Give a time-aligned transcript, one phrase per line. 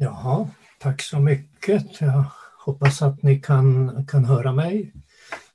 [0.00, 0.48] Jaha,
[0.78, 2.00] tack så mycket.
[2.00, 2.24] Jag
[2.64, 4.92] hoppas att ni kan, kan höra mig.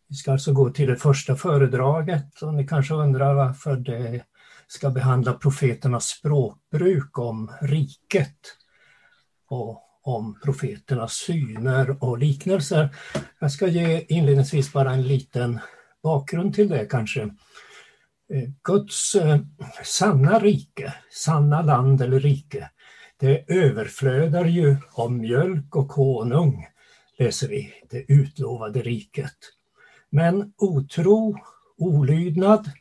[0.07, 4.23] Vi ska alltså gå till det första föredraget och ni kanske undrar varför det
[4.67, 8.37] ska behandla profeternas språkbruk om riket
[9.49, 12.95] och om profeternas syner och liknelser.
[13.39, 15.59] Jag ska ge inledningsvis bara en liten
[16.03, 17.21] bakgrund till det kanske.
[18.33, 19.39] Eh, Guds eh,
[19.83, 22.69] sanna rike, sanna land eller rike,
[23.17, 26.67] det överflödar ju av mjölk och konung,
[27.19, 29.37] läser vi, det utlovade riket.
[30.09, 31.37] Men otro,
[31.77, 32.71] olydnad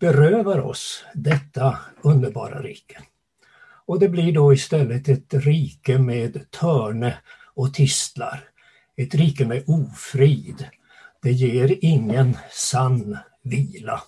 [0.00, 2.98] berövar oss detta underbara rike.
[3.86, 7.18] Och det blir då istället ett rike med törne
[7.54, 8.44] och tistlar.
[8.96, 10.66] Ett rike med ofrid.
[11.22, 14.02] Det ger ingen sann vila.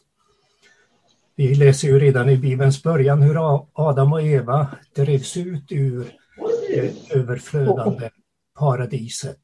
[1.36, 3.36] Vi läser ju redan i Bibelns början hur
[3.72, 8.10] Adam och Eva drevs ut ur eh, det överflödande
[8.58, 9.40] paradiset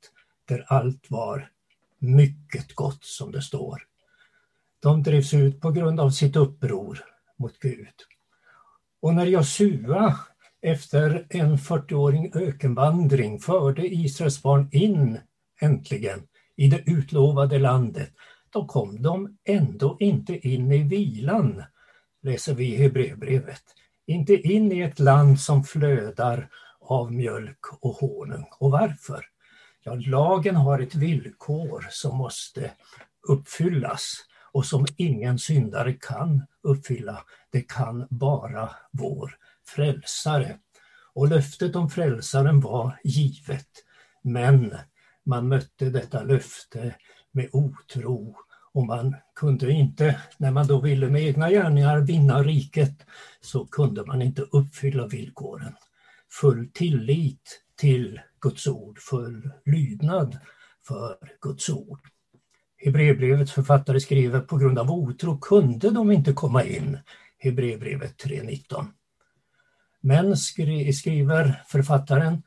[0.48, 1.50] där allt var
[1.98, 3.82] mycket gott som det står.
[4.82, 6.98] De drevs ut på grund av sitt uppror
[7.38, 7.94] mot Gud.
[9.02, 10.16] Och när Josua
[10.62, 15.18] efter en 40-årig ökenvandring förde Israels barn in
[15.60, 16.22] äntligen
[16.56, 18.10] i det utlovade landet,
[18.50, 21.62] då kom de ändå inte in i vilan,
[22.22, 23.62] läser vi i Hebreerbrevet.
[24.06, 28.46] Inte in i ett land som flödar av mjölk och honung.
[28.58, 29.24] Och varför?
[29.82, 32.70] Ja, lagen har ett villkor som måste
[33.28, 34.12] uppfyllas
[34.52, 37.24] och som ingen syndare kan uppfylla.
[37.50, 40.58] Det kan bara vår frälsare.
[41.12, 43.68] Och löftet om frälsaren var givet.
[44.22, 44.76] Men
[45.24, 46.94] man mötte detta löfte
[47.32, 48.36] med otro
[48.74, 53.06] och man kunde inte, när man då ville med egna gärningar vinna riket,
[53.40, 55.74] så kunde man inte uppfylla villkoren.
[56.40, 60.38] Full tillit till Guds ord, full lydnad
[60.88, 62.00] för Guds ord.
[62.76, 66.98] Hebreerbrevets författare skriver på grund av otro kunde de inte komma in.
[67.38, 68.86] Hebreerbrevet 3.19.
[70.00, 72.42] Men skriver författaren,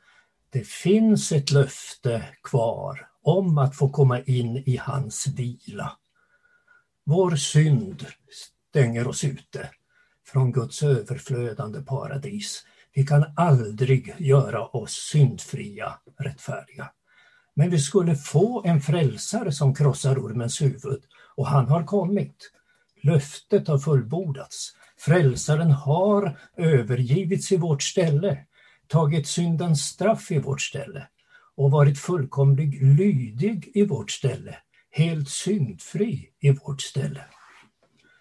[0.50, 5.92] det finns ett löfte kvar om att få komma in i hans vila.
[7.06, 8.06] Vår synd
[8.70, 9.70] stänger oss ute
[10.26, 12.64] från Guds överflödande paradis.
[12.94, 16.90] Vi kan aldrig göra oss syndfria, rättfärdiga.
[17.54, 21.02] Men vi skulle få en frälsare som krossar ormens huvud
[21.36, 22.50] och han har kommit.
[23.02, 24.72] Löftet har fullbordats.
[24.98, 28.38] Frälsaren har övergivits i vårt ställe,
[28.86, 31.08] tagit syndens straff i vårt ställe
[31.56, 34.56] och varit fullkomligt lydig i vårt ställe,
[34.96, 37.24] helt syndfri i vårt ställe.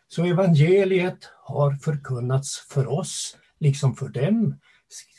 [0.08, 4.60] Så evangeliet har förkunnats för oss, liksom för dem,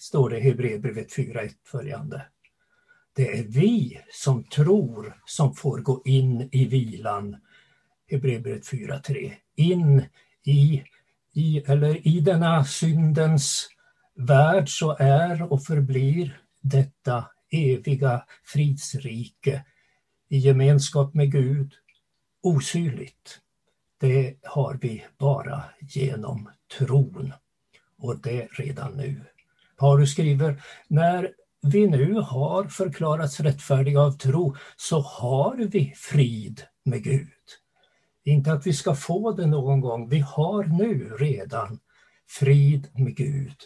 [0.00, 2.26] står det i Hebreerbrevet 4.1 följande.
[3.16, 7.36] Det är vi som tror som får gå in i vilan,
[8.10, 10.04] Hebreerbrevet 4.3, in
[10.44, 10.84] i
[11.34, 13.68] i, eller i denna syndens
[14.14, 19.64] värld så är och förblir detta eviga fridsrike
[20.34, 21.74] i gemenskap med Gud
[22.42, 23.40] osynligt.
[24.00, 27.32] Det har vi bara genom tron
[27.98, 29.24] och det redan nu.
[29.76, 37.04] Paulus skriver, när vi nu har förklarats rättfärdiga av tro så har vi frid med
[37.04, 37.28] Gud.
[38.24, 41.78] Inte att vi ska få det någon gång, vi har nu redan
[42.26, 43.56] frid med Gud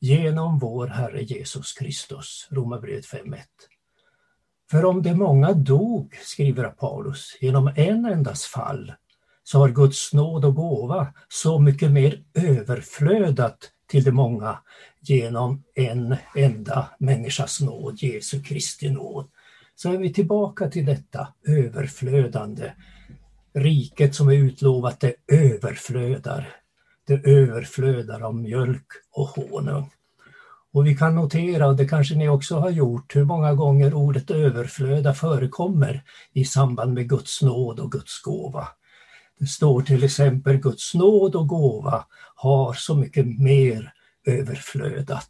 [0.00, 2.48] genom vår Herre Jesus Kristus.
[2.50, 3.38] Romarbrevet 5.1.
[4.70, 8.92] För om de många dog, skriver Paulus, genom en endas fall,
[9.44, 14.58] så har Guds nåd och gåva så mycket mer överflödat till de många
[15.00, 19.28] genom en enda människas nåd, Jesu Kristi nåd.
[19.74, 22.72] Så är vi tillbaka till detta överflödande
[23.52, 26.48] riket som är utlovat, det överflödar.
[27.06, 29.90] Det överflödar av mjölk och honung.
[30.72, 34.30] Och vi kan notera, och det kanske ni också har gjort, hur många gånger ordet
[34.30, 36.02] överflöda förekommer
[36.32, 38.68] i samband med Guds nåd och Guds gåva.
[39.38, 42.04] Det står till exempel Guds nåd och gåva
[42.34, 43.92] har så mycket mer
[44.26, 45.28] överflödat.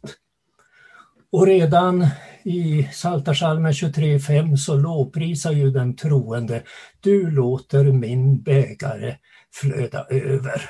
[1.31, 2.07] Och redan
[2.43, 6.63] i Psaltarpsalmen 23.5 så lovprisar ju den troende
[6.99, 9.15] Du låter min bägare
[9.53, 10.69] flöda över.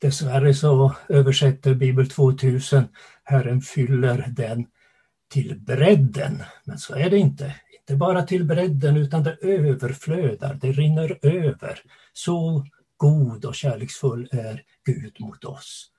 [0.00, 2.84] Dessvärre så översätter Bibel 2000
[3.30, 4.66] Herren fyller den
[5.28, 6.42] till bredden.
[6.64, 7.54] Men så är det inte.
[7.80, 11.80] Inte bara till bredden utan det överflödar, det rinner över.
[12.12, 12.66] Så
[12.96, 15.90] god och kärleksfull är Gud mot oss.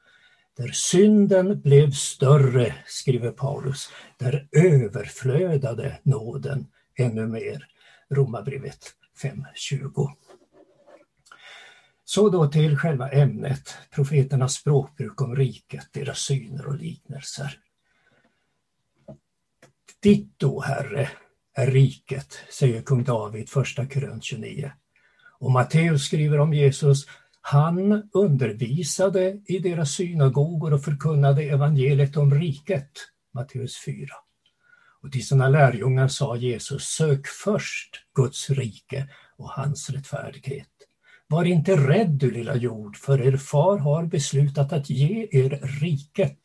[0.57, 6.67] Där synden blev större, skriver Paulus, där överflödade nåden
[6.97, 7.67] ännu mer.
[8.09, 8.91] Romarbrevet
[9.23, 10.07] 5.20.
[12.13, 17.59] Så då till själva ämnet, profeternas språkbruk om riket, deras syner och liknelser.
[20.01, 21.09] Ditt då, Herre,
[21.53, 24.71] är riket, säger kung David, första krönt 29.
[25.39, 27.05] Och Matteus skriver om Jesus,
[27.41, 32.91] han undervisade i deras synagogor och förkunnade evangeliet om riket,
[33.33, 34.07] Matteus 4.
[35.01, 40.70] Och till sina lärjungar sa Jesus, sök först Guds rike och hans rättfärdighet.
[41.31, 46.39] Var inte rädd du lilla jord, för er far har beslutat att ge er riket.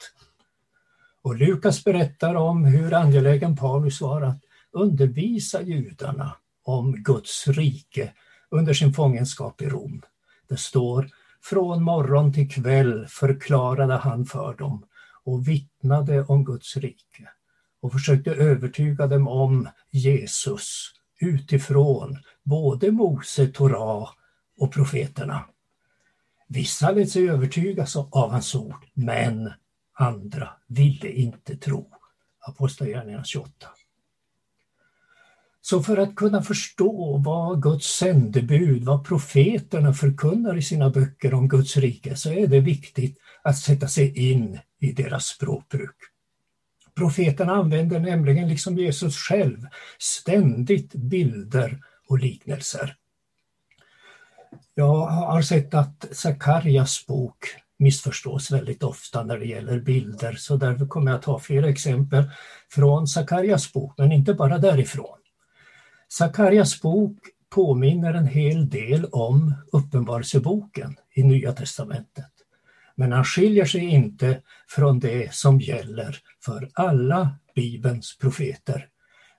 [1.22, 4.40] Och Lukas berättar om hur angelägen Paulus var att
[4.72, 8.12] undervisa judarna om Guds rike
[8.50, 10.02] under sin fångenskap i Rom.
[10.48, 11.08] Det står
[11.42, 14.86] från morgon till kväll förklarade han för dem
[15.24, 17.28] och vittnade om Guds rike
[17.80, 20.90] och försökte övertyga dem om Jesus
[21.20, 24.10] utifrån både Mose, Torah
[24.56, 25.44] och profeterna.
[26.48, 29.52] Vissa lät sig övertygas av hans ord, men
[29.92, 31.90] andra ville inte tro.
[32.40, 33.50] Apostlagärningarna 28.
[35.60, 41.48] Så för att kunna förstå vad Guds sändebud, vad profeterna förkunnar i sina böcker om
[41.48, 45.96] Guds rike, så är det viktigt att sätta sig in i deras språkbruk.
[46.94, 49.66] Profeterna använder nämligen, liksom Jesus själv,
[49.98, 52.96] ständigt bilder och liknelser.
[54.74, 57.38] Jag har sett att Sakarjas bok
[57.78, 62.24] missförstås väldigt ofta när det gäller bilder, så därför kommer jag ta flera exempel
[62.70, 65.18] från Sakarjas bok, men inte bara därifrån.
[66.08, 67.18] Sakarjas bok
[67.48, 72.32] påminner en hel del om Uppenbarelseboken i Nya testamentet.
[72.94, 78.88] Men han skiljer sig inte från det som gäller för alla Bibelns profeter,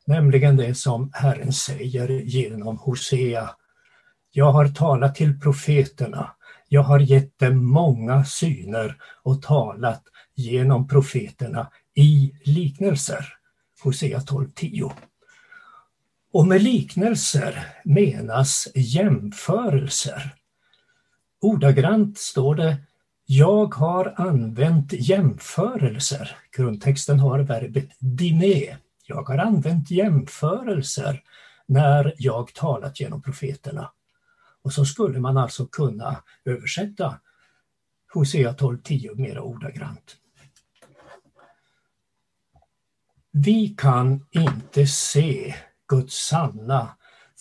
[0.05, 3.49] nämligen det som Herren säger genom Hosea.
[4.31, 6.31] Jag har talat till profeterna,
[6.69, 10.03] jag har gett dem många syner och talat
[10.35, 13.33] genom profeterna i liknelser.
[13.83, 14.91] Hosea 12.10.
[16.33, 20.35] Och med liknelser menas jämförelser.
[21.41, 22.77] Ordagrant står det
[23.25, 26.37] Jag har använt jämförelser.
[26.57, 28.77] Grundtexten har verbet dine.
[29.07, 31.21] Jag har använt jämförelser
[31.65, 33.91] när jag talat genom profeterna.
[34.61, 37.19] Och så skulle man alltså kunna översätta
[38.13, 40.17] Hosea 12.10 mera ordagrant.
[43.31, 45.55] Vi kan inte se
[45.87, 46.89] Guds sanna,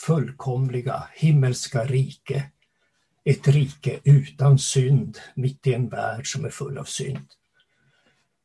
[0.07, 2.51] fullkomliga, himmelska rike.
[3.25, 7.29] Ett rike utan synd mitt i en värld som är full av synd.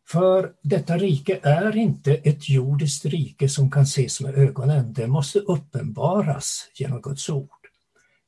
[0.08, 5.40] För detta rike är inte ett jordiskt rike som kan ses med ögonen, det måste
[5.40, 7.61] uppenbaras genom Guds ord.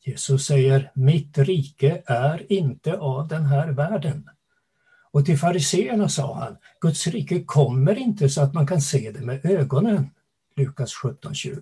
[0.05, 4.29] Jesus säger, mitt rike är inte av den här världen.
[5.11, 9.21] Och till fariseerna sa han, Guds rike kommer inte så att man kan se det
[9.21, 10.09] med ögonen.
[10.55, 11.61] Lukas 17.20.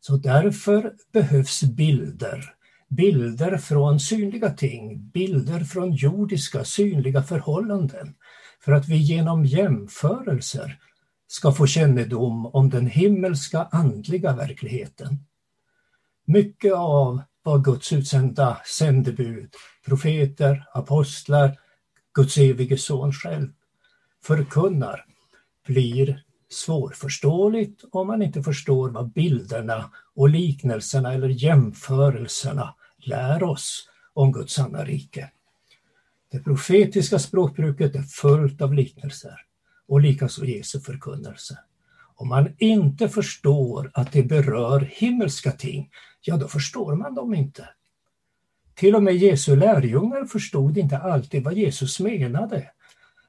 [0.00, 2.54] Så därför behövs bilder.
[2.88, 8.14] Bilder från synliga ting, bilder från jordiska synliga förhållanden.
[8.60, 10.78] För att vi genom jämförelser
[11.26, 15.18] ska få kännedom om den himmelska andliga verkligheten.
[16.26, 19.54] Mycket av vad Guds utsända sändebud,
[19.86, 21.58] profeter, apostlar,
[22.14, 23.48] Guds evige son själv
[24.24, 25.04] förkunnar
[25.66, 34.32] blir svårförståeligt om man inte förstår vad bilderna och liknelserna eller jämförelserna lär oss om
[34.32, 35.30] Guds sanna rike.
[36.30, 39.40] Det profetiska språkbruket är fullt av liknelser
[39.88, 41.58] och likaså Jesu förkunnelse.
[42.14, 45.90] Om man inte förstår att det berör himmelska ting,
[46.20, 47.68] ja då förstår man dem inte.
[48.74, 52.70] Till och med Jesu lärjungar förstod inte alltid vad Jesus menade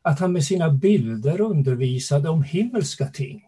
[0.02, 3.42] att han med sina bilder undervisade om himmelska ting.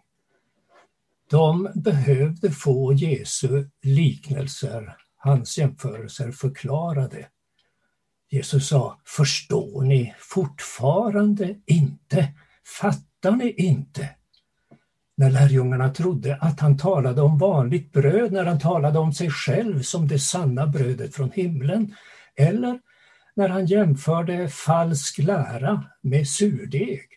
[1.29, 7.27] De behövde få Jesu liknelser, hans jämförelser förklarade.
[8.29, 12.33] Jesus sa, förstår ni fortfarande inte?
[12.79, 14.09] Fattar ni inte?
[15.19, 19.81] När lärjungarna trodde att han talade om vanligt bröd, när han talade om sig själv
[19.81, 21.95] som det sanna brödet från himlen,
[22.35, 22.79] eller
[23.35, 27.07] när han jämförde falsk lära med surdeg.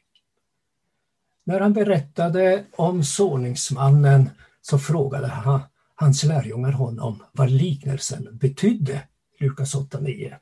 [1.44, 4.30] När han berättade om såningsmannen
[4.62, 5.60] så frågade han,
[5.94, 9.02] hans lärjungar honom vad liknelsen betydde.
[9.40, 10.34] Lukas 8.9.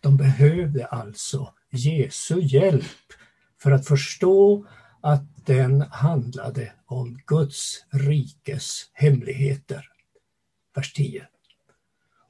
[0.00, 2.84] De behövde alltså Jesu hjälp
[3.62, 4.66] för att förstå
[5.06, 9.88] att den handlade om Guds rikes hemligheter.
[10.74, 11.26] Vers 10.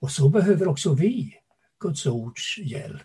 [0.01, 1.37] Och så behöver också vi
[1.81, 3.03] Guds ords hjälp.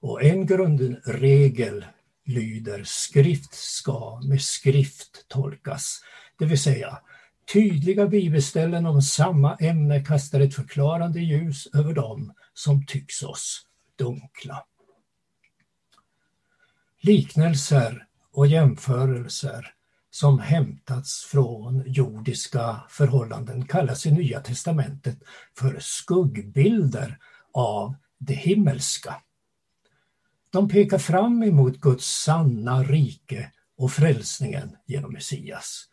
[0.00, 1.84] Och en grundregel
[2.24, 6.00] lyder skrift ska med skrift tolkas.
[6.38, 6.98] Det vill säga
[7.52, 14.64] tydliga bibelställen om samma ämne kastar ett förklarande ljus över dem som tycks oss dunkla.
[17.00, 19.74] Liknelser och jämförelser
[20.10, 25.18] som hämtats från jordiska förhållanden kallas i Nya testamentet
[25.58, 27.18] för skuggbilder
[27.52, 29.16] av det himmelska.
[30.50, 35.84] De pekar fram emot Guds sanna rike och frälsningen genom Messias.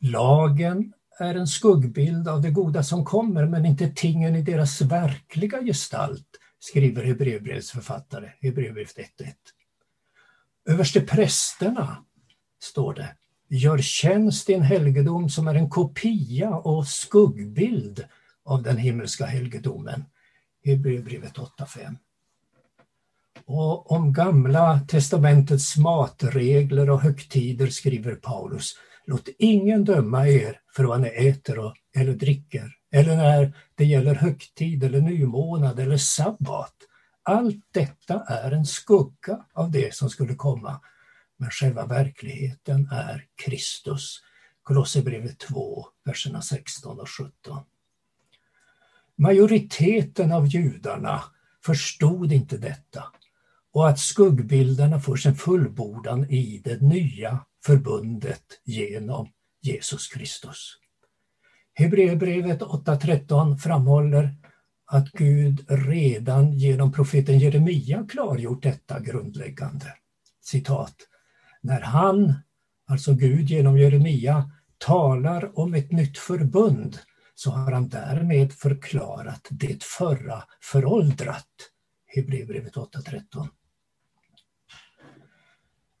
[0.00, 5.62] Lagen är en skuggbild av det goda som kommer men inte tingen i deras verkliga
[5.62, 9.32] gestalt, skriver Hebreerbrevets författare, Hebreerbrevet 1.1.
[10.68, 12.04] Överste prästerna,
[12.62, 13.16] står det,
[13.48, 18.04] gör tjänst i en helgedom som är en kopia och skuggbild
[18.44, 20.04] av den himmelska helgedomen.
[20.64, 21.96] Hebreerbrevet 8.5.
[23.44, 28.74] Och om gamla testamentets matregler och högtider skriver Paulus,
[29.06, 34.14] låt ingen döma er för vad ni äter och, eller dricker, eller när det gäller
[34.14, 36.74] högtid eller nymånad eller sabbat.
[37.28, 40.80] Allt detta är en skugga av det som skulle komma,
[41.36, 44.20] men själva verkligheten är Kristus.
[44.62, 47.32] Kolosserbrevet 2, verserna 16 och 17.
[49.16, 51.22] Majoriteten av judarna
[51.64, 53.04] förstod inte detta
[53.72, 60.76] och att skuggbilderna får sin fullbordan i det nya förbundet genom Jesus Kristus.
[61.74, 64.34] Hebreerbrevet 8.13 framhåller
[64.86, 69.94] att Gud redan genom profeten Jeremia klargjort detta grundläggande.
[70.40, 70.94] Citat.
[71.60, 72.34] När han,
[72.86, 76.98] alltså Gud genom Jeremia, talar om ett nytt förbund
[77.34, 81.46] så har han därmed förklarat det förra föråldrat.
[82.06, 83.48] Hebreerbrevet 8.13.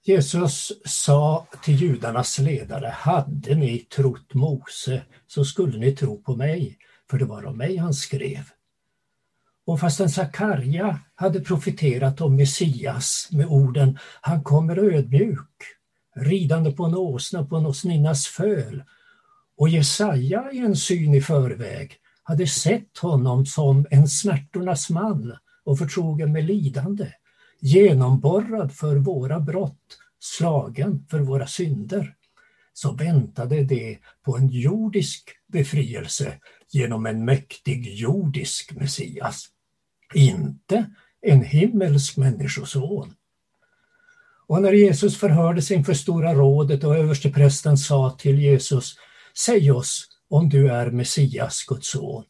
[0.02, 6.78] Jesus sa till judarnas ledare, hade ni trott Mose så skulle ni tro på mig,
[7.10, 8.44] för det var om mig han skrev.
[9.66, 15.50] Och fastän Sakarja hade profeterat om Messias med orden han kommer ödmjuk,
[16.16, 18.82] ridande på en åsna på en åsninnas föl.
[19.56, 25.78] Och Jesaja i en syn i förväg hade sett honom som en smärtornas man och
[25.78, 27.12] förtrogen med lidande,
[27.60, 32.14] genomborrad för våra brott, slagen för våra synder,
[32.72, 36.32] så väntade det på en jordisk befrielse
[36.70, 39.50] genom en mäktig jordisk Messias
[40.14, 40.90] inte
[41.22, 43.14] en himmelsk människoson.
[44.46, 48.96] Och när Jesus förhördes inför Stora rådet och översteprästen sa till Jesus,
[49.36, 52.24] säg oss om du är Messias, Guds son,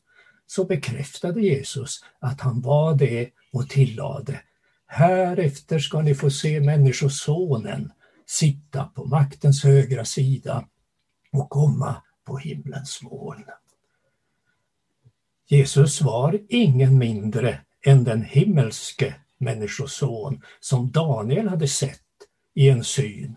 [0.46, 4.40] så bekräftade Jesus att han var det och tillade,
[4.86, 7.92] härefter ska ni få se Människosonen
[8.26, 10.68] sitta på maktens högra sida
[11.32, 13.44] och komma på himlens moln.
[15.48, 22.00] Jesus var ingen mindre än den himmelske Människoson som Daniel hade sett
[22.54, 23.36] i en syn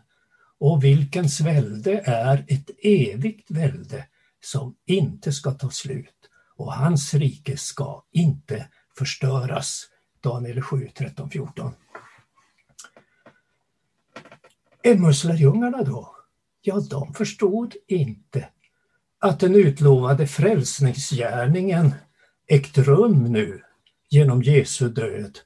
[0.60, 4.06] och vilkens välde är ett evigt välde
[4.42, 8.68] som inte ska ta slut och hans rike ska inte
[8.98, 9.86] förstöras.
[10.22, 11.74] Daniel 7, 13, 14.
[14.84, 16.16] Emmaus-lärjungarna då?
[16.62, 18.50] Ja, de förstod inte
[19.20, 21.94] att den utlovade frälsningsgärningen
[22.48, 23.64] ägt rum nu
[24.10, 25.40] genom Jesu död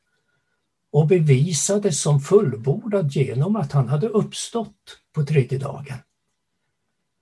[0.91, 5.97] och bevisades som fullbordad genom att han hade uppstått på tredje dagen.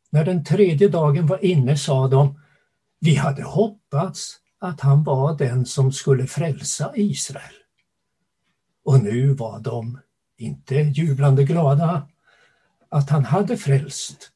[0.09, 2.39] När den tredje dagen var inne sa de,
[2.99, 7.53] vi hade hoppats att han var den som skulle frälsa Israel.
[8.83, 9.99] Och nu var de
[10.37, 12.07] inte jublande glada
[12.89, 14.31] att han hade frälst,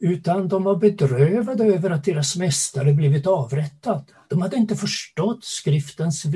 [0.00, 4.04] utan de var bedrövade över att deras mästare blivit avrättad.
[4.28, 6.26] De hade inte förstått skriftens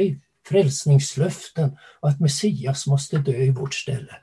[0.48, 4.16] frälsningslöften och att Messias måste dö i vårt ställe.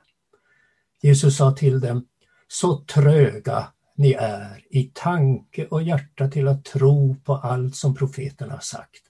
[1.01, 2.05] Jesus sa till dem,
[2.47, 8.53] så tröga ni är i tanke och hjärta till att tro på allt som profeterna
[8.53, 9.01] har sagt.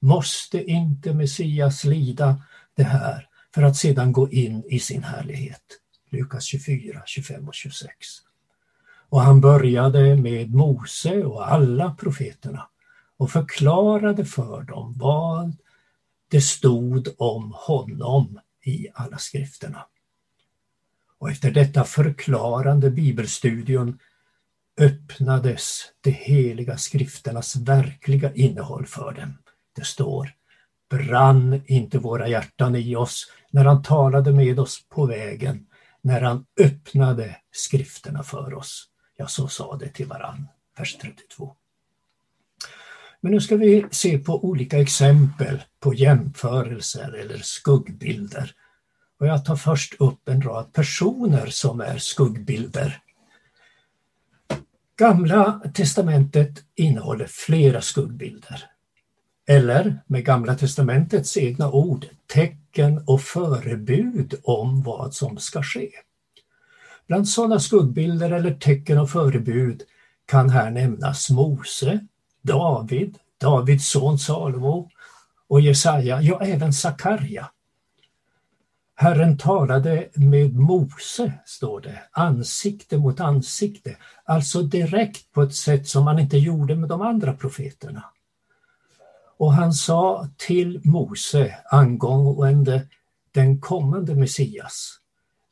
[0.00, 2.42] Måste inte Messias lida
[2.76, 5.62] det här för att sedan gå in i sin härlighet?
[6.10, 7.90] Lukas 24, 25 och 26.
[9.14, 12.68] Och han började med Mose och alla profeterna
[13.16, 15.56] och förklarade för dem vad
[16.30, 19.86] det stod om honom i alla skrifterna.
[21.18, 23.98] Och efter detta förklarande bibelstudium
[24.80, 29.38] öppnades de heliga skrifternas verkliga innehåll för dem.
[29.76, 30.30] Det står
[30.90, 35.66] Brann inte våra hjärtan i oss när han talade med oss på vägen,
[36.02, 38.90] när han öppnade skrifterna för oss.
[39.16, 40.48] Ja, så sa det till varann.
[40.78, 41.54] Vers 32.
[43.20, 48.52] Men nu ska vi se på olika exempel på jämförelser eller skuggbilder.
[49.20, 53.00] Och jag tar först upp en rad personer som är skuggbilder.
[54.96, 58.64] Gamla testamentet innehåller flera skuggbilder.
[59.46, 65.90] Eller med Gamla testamentets egna ord, tecken och förebud om vad som ska ske.
[67.06, 69.82] Bland sådana skuggbilder eller tecken och förebud
[70.26, 72.06] kan här nämnas Mose,
[72.42, 74.90] David, Davids son Salomo
[75.48, 77.50] och Jesaja, ja även Sakarja.
[78.96, 86.04] Herren talade med Mose, står det, ansikte mot ansikte, alltså direkt på ett sätt som
[86.04, 88.04] man inte gjorde med de andra profeterna.
[89.36, 92.86] Och han sa till Mose angående
[93.32, 94.98] den kommande Messias,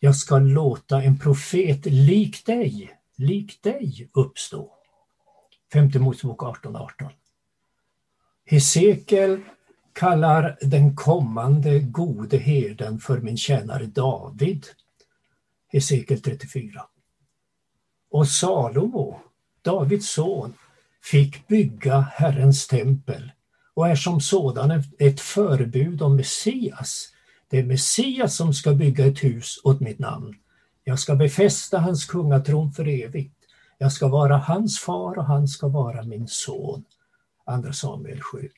[0.04, 4.72] jag ska låta en profet lik dig, lik dig uppstå.
[5.72, 7.10] Femte Mosebok 18, 18.
[8.46, 9.40] Hesekiel
[9.92, 14.66] kallar den kommande gode herden för min tjänare David.
[15.68, 16.86] Hesekiel 34.
[18.10, 19.20] Och Salomo,
[19.62, 20.54] Davids son,
[21.02, 23.32] fick bygga Herrens tempel
[23.74, 27.11] och är som sådan ett förebud om Messias.
[27.52, 30.34] Det är Messias som ska bygga ett hus åt mitt namn.
[30.84, 33.34] Jag ska befästa hans kungatron för evigt.
[33.78, 36.84] Jag ska vara hans far och han ska vara min son.
[37.46, 38.48] Andra Samuel 7.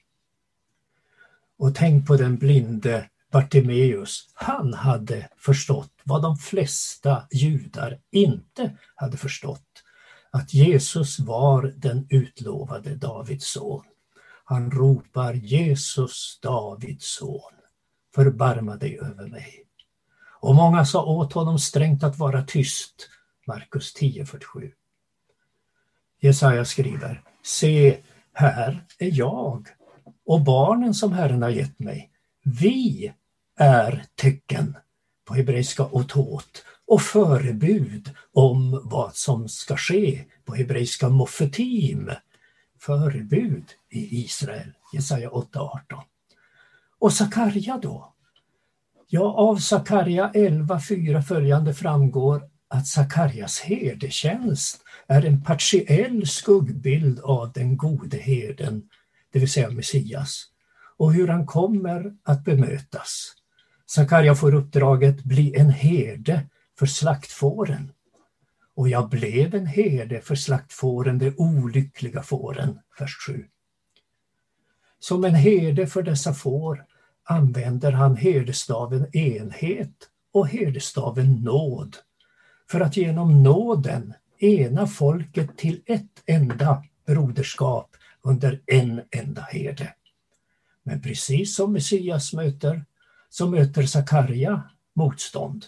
[1.59, 4.29] Och tänk på den blinde Bartimeus.
[4.35, 9.83] Han hade förstått vad de flesta judar inte hade förstått.
[10.31, 13.85] Att Jesus var den utlovade Davids son.
[14.45, 17.54] Han ropar Jesus, Davids son,
[18.15, 19.65] förbarma dig över mig.
[20.41, 23.09] Och många sa åt honom strängt att vara tyst.
[23.47, 24.73] Markus 10.47.
[26.21, 27.99] Jesaja skriver, se,
[28.33, 29.69] här är jag
[30.27, 32.11] och barnen som Herren har gett mig.
[32.45, 33.13] Vi
[33.57, 34.77] är tecken
[35.25, 42.11] på hebreiska otot och förebud om vad som ska ske på hebreiska mofetim,
[42.79, 46.03] förebud i Israel, Jesaja 8.18.
[47.05, 48.15] Och Sakarja då?
[49.09, 57.77] Ja, av Sakarja 11.4 följande framgår att Sakarjas herdetjänst är en partiell skuggbild av den
[57.77, 58.83] gode herden,
[59.33, 60.45] det vill säga Messias,
[60.97, 63.33] och hur han kommer att bemötas.
[63.87, 66.47] Sakarja får uppdraget bli en herde
[66.79, 67.93] för slaktfåren.
[68.75, 73.45] Och jag blev en herde för slaktfåren, de olyckliga fåren, vers 7.
[74.99, 76.85] Som en herde för dessa får
[77.25, 81.97] använder han herdestaven enhet och herdestaven nåd
[82.71, 89.95] för att genom nåden ena folket till ett enda broderskap under en enda herde.
[90.83, 92.85] Men precis som Messias möter,
[93.31, 94.63] så möter Sakarja
[94.95, 95.65] motstånd.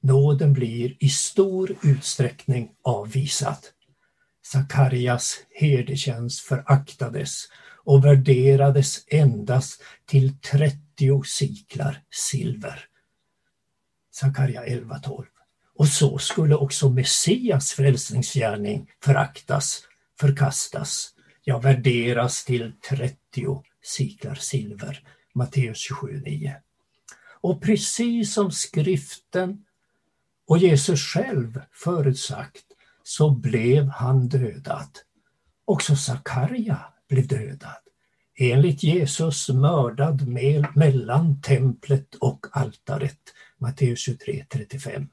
[0.00, 3.58] Nåden blir i stor utsträckning avvisad.
[4.42, 7.44] Sakarjas herdetjänst föraktades
[7.86, 12.84] och värderades endast till 30 siklar silver.
[14.10, 15.24] Sakarja 11.12.
[15.74, 19.82] Och så skulle också Messias frälsningsgärning föraktas,
[20.20, 23.16] förkastas, ja värderas till 30
[23.82, 25.08] siklar silver.
[25.34, 26.54] Matteus 27.9.
[27.40, 29.64] Och precis som skriften
[30.46, 32.64] och Jesus själv förutsagt
[33.02, 34.90] så blev han dödad.
[35.64, 37.76] Också Sakarja blev dödad.
[38.38, 40.28] Enligt Jesus mördad
[40.74, 43.18] mellan templet och altaret.
[43.58, 45.08] Matteus 23.35.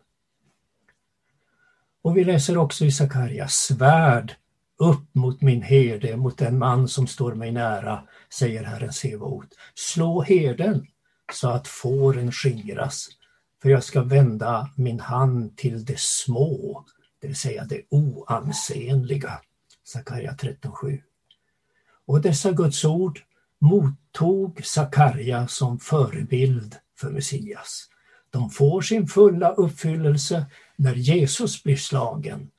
[2.02, 4.36] Och vi läser också i Sakarja, svärd
[4.78, 8.04] upp mot min herde, mot den man som står mig nära,
[8.34, 9.48] säger Herren Sebaot.
[9.76, 10.88] Slå herden
[11.34, 13.10] så att fåren skingras,
[13.62, 16.86] för jag ska vända min hand till de små,
[17.22, 19.42] det vill säga det oansenliga.
[19.84, 21.02] Sakarja 13.7.
[22.08, 23.20] Och dessa Guds ord
[23.60, 27.90] mottog Sakarja som förebild för Messias.
[28.30, 32.50] De får sin fulla uppfyllelse när Jesus blir slagen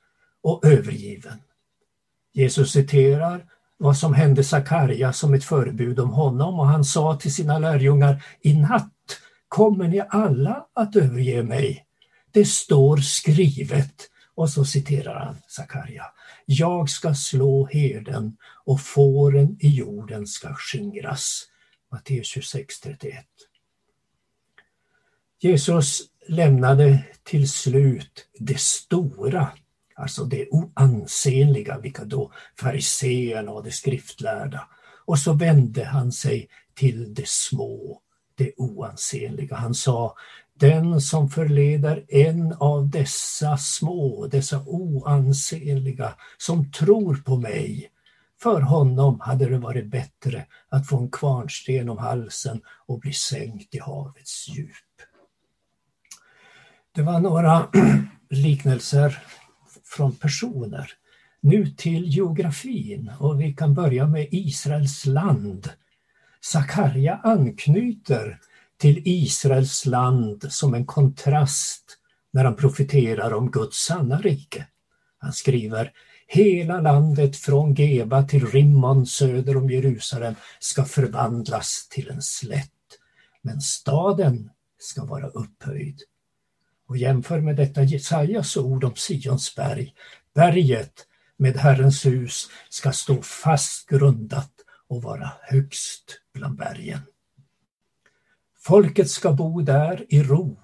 [0.42, 1.38] och övergiven.
[2.32, 3.44] Jesus citerar
[3.76, 8.24] vad som hände Sakarja som ett förebud om honom och han sa till sina lärjungar,
[8.40, 8.90] i natt
[9.48, 11.86] kommer ni alla att överge mig?
[12.32, 14.10] Det står skrivet.
[14.34, 16.04] Och så citerar han Sakarja.
[16.46, 21.42] Jag ska slå herden och fåren i jorden ska skingras.
[21.92, 23.24] Matteus 26, 31.
[25.40, 29.52] Jesus lämnade till slut det stora,
[29.94, 34.68] alltså det oansenliga, vilka då fariseerna och de skriftlärda.
[35.06, 38.00] Och så vände han sig till det små,
[38.34, 39.56] det oansenliga.
[39.56, 40.16] Han sa,
[40.58, 47.90] den som förleder en av dessa små, dessa oansenliga, som tror på mig,
[48.42, 53.74] för honom hade det varit bättre att få en kvarnsten om halsen och bli sänkt
[53.74, 54.68] i havets djup.
[56.94, 57.68] Det var några
[58.30, 59.22] liknelser
[59.84, 60.90] från personer.
[61.40, 65.70] Nu till geografin och vi kan börja med Israels land.
[66.40, 68.40] Sakarja anknyter
[68.78, 71.98] till Israels land som en kontrast
[72.32, 74.66] när han profeterar om Guds sanna rike.
[75.18, 75.92] Han skriver
[76.26, 82.70] Hela landet från Geba till Rimmon söder om Jerusalem ska förvandlas till en slätt,
[83.42, 86.00] men staden ska vara upphöjd.
[86.88, 89.94] Och jämför med detta Jesajas ord om Sions berg.
[90.34, 91.06] Berget
[91.36, 94.52] med Herrens hus ska stå fast grundat
[94.88, 97.00] och vara högst bland bergen.
[98.66, 100.60] Folket ska bo där i ro,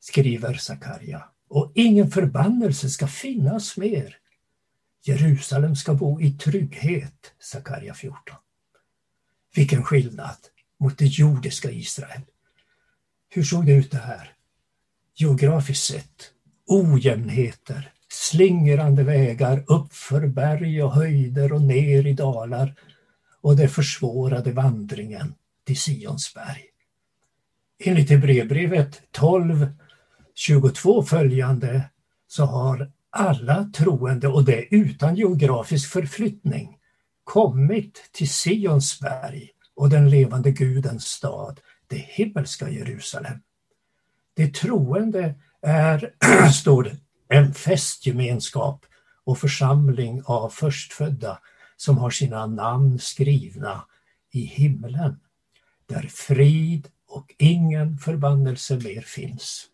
[0.00, 4.16] skriver Sakarja, och ingen förbannelse ska finnas mer.
[5.04, 8.18] Jerusalem ska bo i trygghet, Sakarja 14.
[9.54, 10.36] Vilken skillnad
[10.80, 12.20] mot det jordiska Israel.
[13.28, 14.32] Hur såg det ut det här?
[15.14, 16.30] Geografiskt sett,
[16.66, 22.74] ojämnheter, slingrande vägar uppför berg och höjder och ner i dalar
[23.40, 26.71] och det försvårade vandringen till Sionsberg.
[27.84, 31.82] Enligt Hebreerbrevet 12.22 följande
[32.28, 36.78] så har alla troende, och det utan geografisk förflyttning,
[37.24, 43.40] kommit till Sionsberg och den levande Gudens stad, det himmelska Jerusalem.
[44.34, 46.12] Det troende är,
[46.52, 46.96] står det,
[47.28, 48.86] en festgemenskap
[49.24, 51.38] och församling av förstfödda
[51.76, 53.84] som har sina namn skrivna
[54.32, 55.20] i himlen,
[55.86, 59.70] där frid och ingen förbannelse mer finns.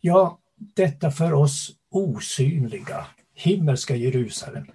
[0.00, 4.66] Ja, detta för oss osynliga, himmelska Jerusalem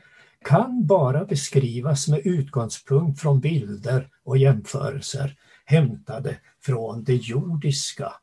[0.43, 8.13] kan bara beskrivas med utgångspunkt från bilder och jämförelser hämtade från det jordiska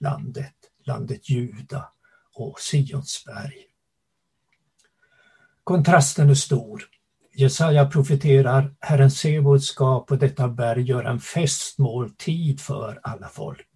[0.00, 1.92] landet, landet Juda
[2.34, 3.66] och Sionsberg.
[5.64, 6.84] Kontrasten är stor.
[7.34, 13.68] Jesaja profeterar Herren Sebaot ska på detta berg göra en festmåltid för alla folk.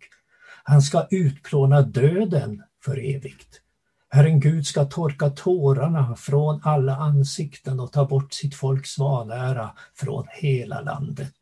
[0.62, 3.60] Han ska utplåna döden för evigt.
[4.08, 10.26] Herren Gud ska torka tårarna från alla ansikten och ta bort sitt folks vanära från
[10.32, 11.34] hela landet.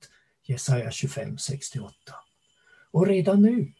[0.46, 1.94] Jesaja 25, 68.
[2.92, 3.72] Och redan nu,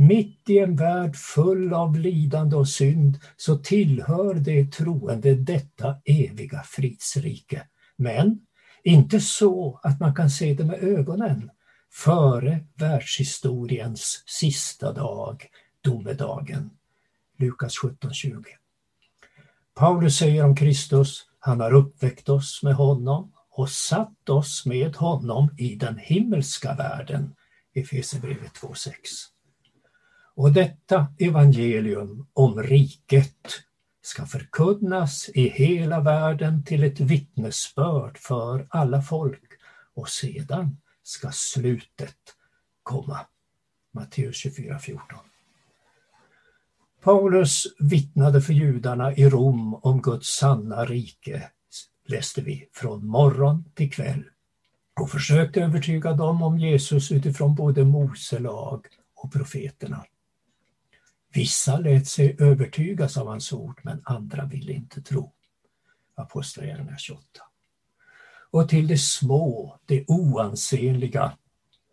[0.00, 6.62] mitt i en värld full av lidande och synd, så tillhör det troende detta eviga
[6.62, 7.62] fridsrike.
[7.96, 8.40] Men
[8.84, 11.50] inte så att man kan se det med ögonen
[11.92, 15.46] före världshistoriens sista dag,
[15.80, 16.70] domedagen.
[17.38, 18.44] Lukas 17.20.
[19.74, 25.54] Paulus säger om Kristus, han har uppväckt oss med honom och satt oss med honom
[25.58, 27.34] i den himmelska världen.
[27.74, 28.92] Efesierbrevet 2.6.
[30.40, 33.46] Och detta evangelium om riket
[34.02, 39.44] ska förkunnas i hela världen till ett vittnesbörd för alla folk
[39.94, 42.16] och sedan ska slutet
[42.82, 43.18] komma.
[43.94, 44.98] Matteus 24.14.
[47.02, 51.50] Paulus vittnade för judarna i Rom om Guds sanna rike,
[52.08, 54.24] läste vi, från morgon till kväll
[55.00, 60.04] och försökte övertyga dem om Jesus utifrån både Mose lag och profeterna.
[61.32, 65.32] Vissa lät sig övertygas av hans ord, men andra ville inte tro.
[66.14, 67.22] Apostlagärningarna 28.
[68.50, 71.36] Och till de små, de oansenliga,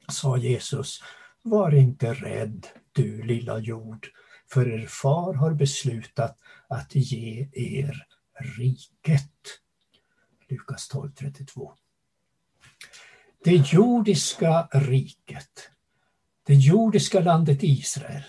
[0.10, 1.04] sa Jesus,
[1.41, 4.08] var inte rädd, du lilla jord,
[4.50, 8.08] för er far har beslutat att ge er
[8.58, 9.62] riket.
[10.50, 11.71] Lukas 12.32.
[13.43, 15.69] Det jordiska riket,
[16.43, 18.23] det jordiska landet Israel,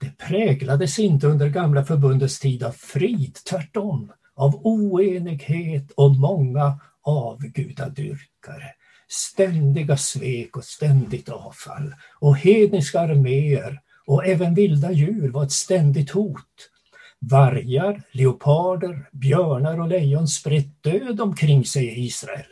[0.00, 8.74] det präglades inte under gamla förbundets tid av frid, tvärtom av oenighet och många avgudadyrkare.
[9.08, 11.94] ständiga svek och ständigt avfall.
[12.20, 16.70] Och hedniska arméer och även vilda djur var ett ständigt hot.
[17.18, 22.46] Vargar, leoparder, björnar och lejon spred död omkring sig i Israel.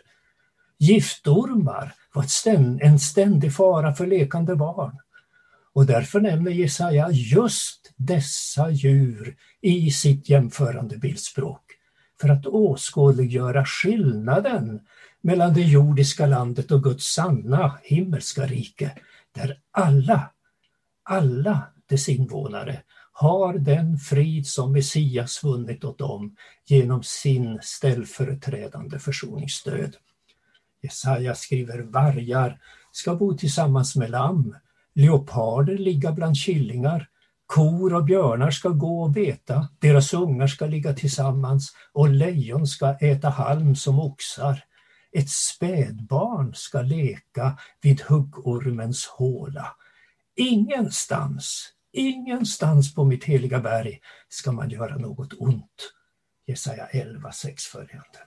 [0.78, 2.26] Giftormar var
[2.82, 4.98] en ständig fara för lekande barn.
[5.78, 11.62] Och därför nämner Jesaja just dessa djur i sitt jämförande bildspråk
[12.20, 14.80] för att åskådliggöra skillnaden
[15.20, 18.92] mellan det jordiska landet och Guds sanna himmelska rike,
[19.32, 20.30] där alla,
[21.02, 26.36] alla dess invånare har den frid som Messias vunnit åt dem
[26.66, 29.96] genom sin ställföreträdande försoningsstöd.
[30.82, 32.60] Jesaja skriver vargar
[32.92, 34.54] ska bo tillsammans med lamm,
[34.98, 37.08] leoparder ligga bland killingar,
[37.46, 42.94] kor och björnar ska gå och beta, deras ungar ska ligga tillsammans och lejon ska
[42.94, 44.64] äta halm som oxar.
[45.12, 49.76] Ett spädbarn ska leka vid huggormens håla.
[50.36, 55.92] Ingenstans, ingenstans på mitt heliga berg ska man göra något ont.
[56.46, 58.18] Jesaja 11, 6 följande.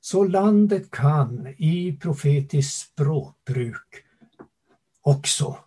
[0.00, 4.04] Så landet kan i profetiskt språkbruk
[5.02, 5.58] också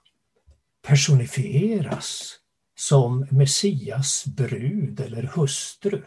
[0.88, 2.40] personifieras
[2.78, 6.04] som Messias brud eller hustru.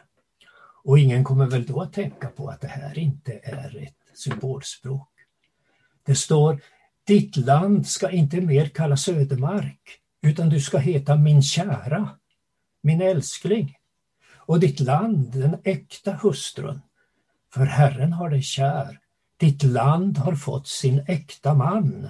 [0.85, 5.09] Och ingen kommer väl då att tänka på att det här inte är ett symbolspråk.
[6.07, 6.61] Det står
[7.07, 9.81] Ditt land ska inte mer kallas ödemark,
[10.23, 12.09] utan du ska heta min kära,
[12.83, 13.77] min älskling.
[14.35, 16.81] Och ditt land, den äkta hustrun.
[17.55, 18.99] För Herren har dig kär.
[19.37, 22.09] Ditt land har fått sin äkta man.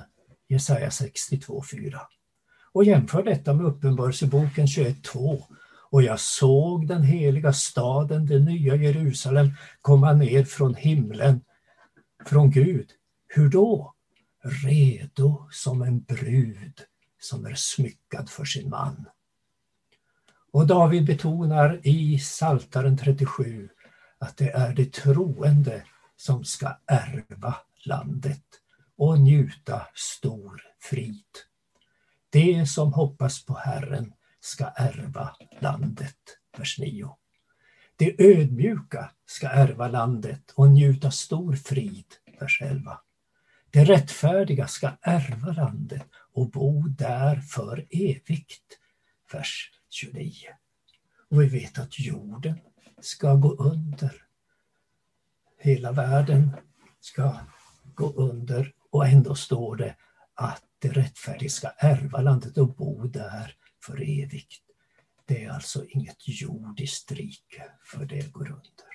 [0.48, 2.00] Jesaja 62.4.
[2.72, 5.42] Och jämför detta med Uppenbarelseboken 21.2
[5.90, 11.40] och jag såg den heliga staden, det nya Jerusalem, komma ner från himlen,
[12.26, 12.90] från Gud.
[13.28, 13.94] Hur då?
[14.64, 16.80] Redo som en brud
[17.20, 19.06] som är smyckad för sin man.
[20.52, 23.68] Och David betonar i Saltaren 37
[24.18, 25.82] att det är de troende
[26.16, 28.44] som ska ärva landet
[28.98, 31.24] och njuta stor frid.
[32.30, 36.16] De som hoppas på Herren ska ärva landet.
[36.58, 37.16] Vers 9.
[37.96, 42.04] De ödmjuka ska ärva landet och njuta stor frid.
[42.40, 43.00] Vers 11.
[43.70, 48.78] De rättfärdiga ska ärva landet och bo där för evigt.
[49.32, 50.32] Vers 29.
[51.30, 52.60] Och vi vet att jorden
[53.00, 54.22] ska gå under.
[55.58, 56.56] Hela världen
[57.00, 57.36] ska
[57.94, 59.96] gå under och ändå står det
[60.34, 63.54] att det rättfärdiga ska ärva landet och bo där
[63.86, 64.62] för evigt.
[65.26, 68.88] Det är alltså inget jordiskt rike, för det går under.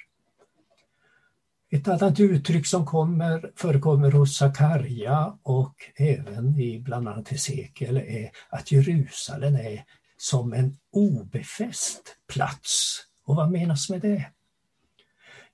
[1.69, 8.32] Ett annat uttryck som kommer, förekommer hos Sakarja och även i bland annat Hesekiel är
[8.49, 9.86] att Jerusalem är
[10.17, 12.99] som en obefäst plats.
[13.25, 14.25] Och vad menas med det?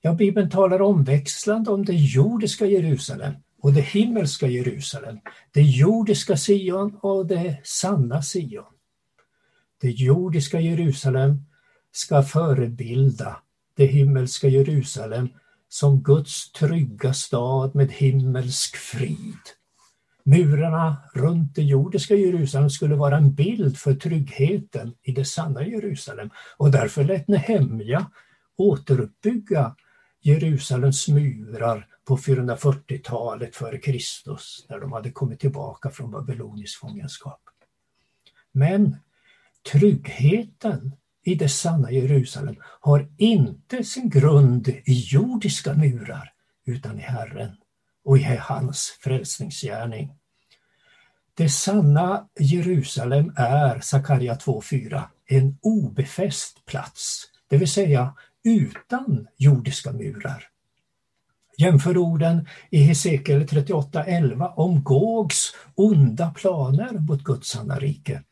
[0.00, 5.18] Ja, Bibeln talar omväxlande om det jordiska Jerusalem och det himmelska Jerusalem,
[5.52, 8.64] det jordiska Sion och det sanna Sion.
[9.80, 11.44] Det jordiska Jerusalem
[11.92, 13.36] ska förebilda
[13.76, 15.28] det himmelska Jerusalem
[15.68, 19.38] som Guds trygga stad med himmelsk frid.
[20.24, 26.30] Murarna runt det jordiska Jerusalem skulle vara en bild för tryggheten i det sanna Jerusalem
[26.56, 28.10] och därför lät Nehemja
[28.56, 29.76] återuppbygga
[30.20, 37.40] Jerusalems murar på 440-talet före Kristus när de hade kommit tillbaka från babylonisk fångenskap.
[38.52, 38.96] Men
[39.72, 46.32] tryggheten i det sanna Jerusalem har inte sin grund i jordiska murar
[46.64, 47.56] utan i Herren
[48.04, 50.14] och i hans frälsningsgärning.
[51.34, 60.44] Det sanna Jerusalem är, Sakarja 2.4, en obefäst plats, det vill säga utan jordiska murar.
[61.58, 68.22] Jämför orden i Hesekiel 38.11 om Gogs onda planer mot Guds sanna rike.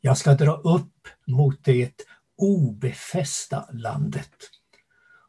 [0.00, 2.02] Jag ska dra upp mot det
[2.36, 4.34] obefästa landet.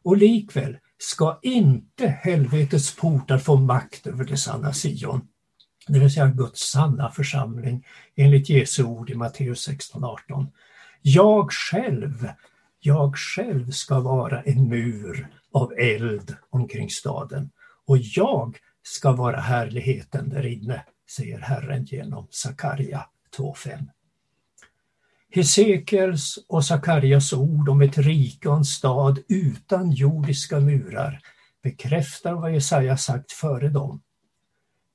[0.02, 5.28] Och likväl ska inte helvetets portar få makt över det sanna Sion,
[5.86, 10.46] det vill säga Guds sanna församling enligt Jesu ord i Matteus 16.18.
[11.02, 12.28] Jag själv,
[12.84, 17.50] jag själv ska vara en mur av eld omkring staden
[17.86, 23.88] och jag ska vara härligheten där inne, säger Herren genom Sakarja 2.5.
[25.30, 31.20] Hesekels och Sakarjas ord om ett rike och en stad utan jordiska murar
[31.62, 34.02] bekräftar vad Jesaja sagt före dem.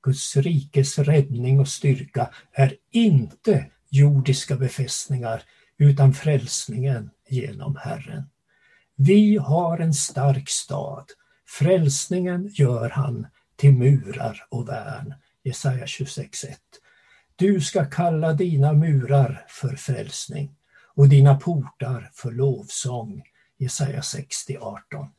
[0.04, 5.44] Guds rikes räddning och styrka är inte jordiska befästningar
[5.78, 8.24] utan frälsningen genom Herren.
[8.96, 11.06] Vi har en stark stad.
[11.48, 15.14] Frälsningen gör han till murar och värn.
[15.44, 16.56] Jesaja 26.1.
[17.36, 20.56] Du ska kalla dina murar för frälsning
[20.96, 23.24] och dina portar för lovsång.
[23.58, 25.10] Jesaja 60.18.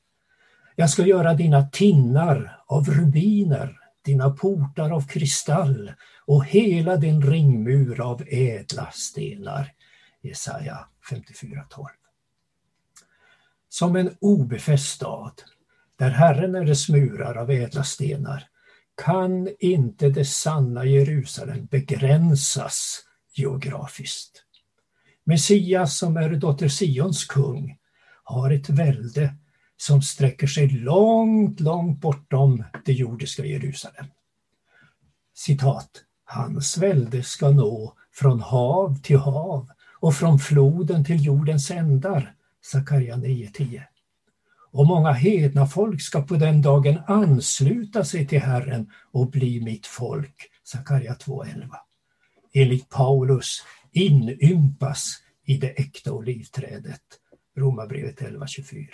[0.77, 5.92] Jag ska göra dina tinnar av rubiner, dina portar av kristall
[6.27, 9.73] och hela din ringmur av ädla stenar.
[10.23, 11.87] Jesaja 54.12.
[13.68, 15.42] Som en obefäst stad,
[15.98, 18.48] där Herren är dess murar av ädla stenar,
[19.04, 23.04] kan inte det sanna Jerusalem begränsas
[23.35, 24.44] geografiskt.
[25.24, 27.78] Messias som är dotter Sions kung
[28.24, 29.35] har ett välde
[29.76, 34.07] som sträcker sig långt, långt bortom det jordiska Jerusalem.
[35.35, 36.04] Citat.
[36.24, 39.68] Hans välde ska nå från hav till hav
[40.00, 42.35] och från floden till jordens ändar.
[42.72, 43.83] Sakarja 9.10.
[44.70, 49.87] Och många hedna folk ska på den dagen ansluta sig till Herren och bli mitt
[49.87, 50.50] folk.
[50.64, 51.68] Sakarja 2.11.
[52.52, 57.02] Enligt Paulus inympas i det äkta olivträdet.
[57.57, 58.87] Romarbrevet 11.24.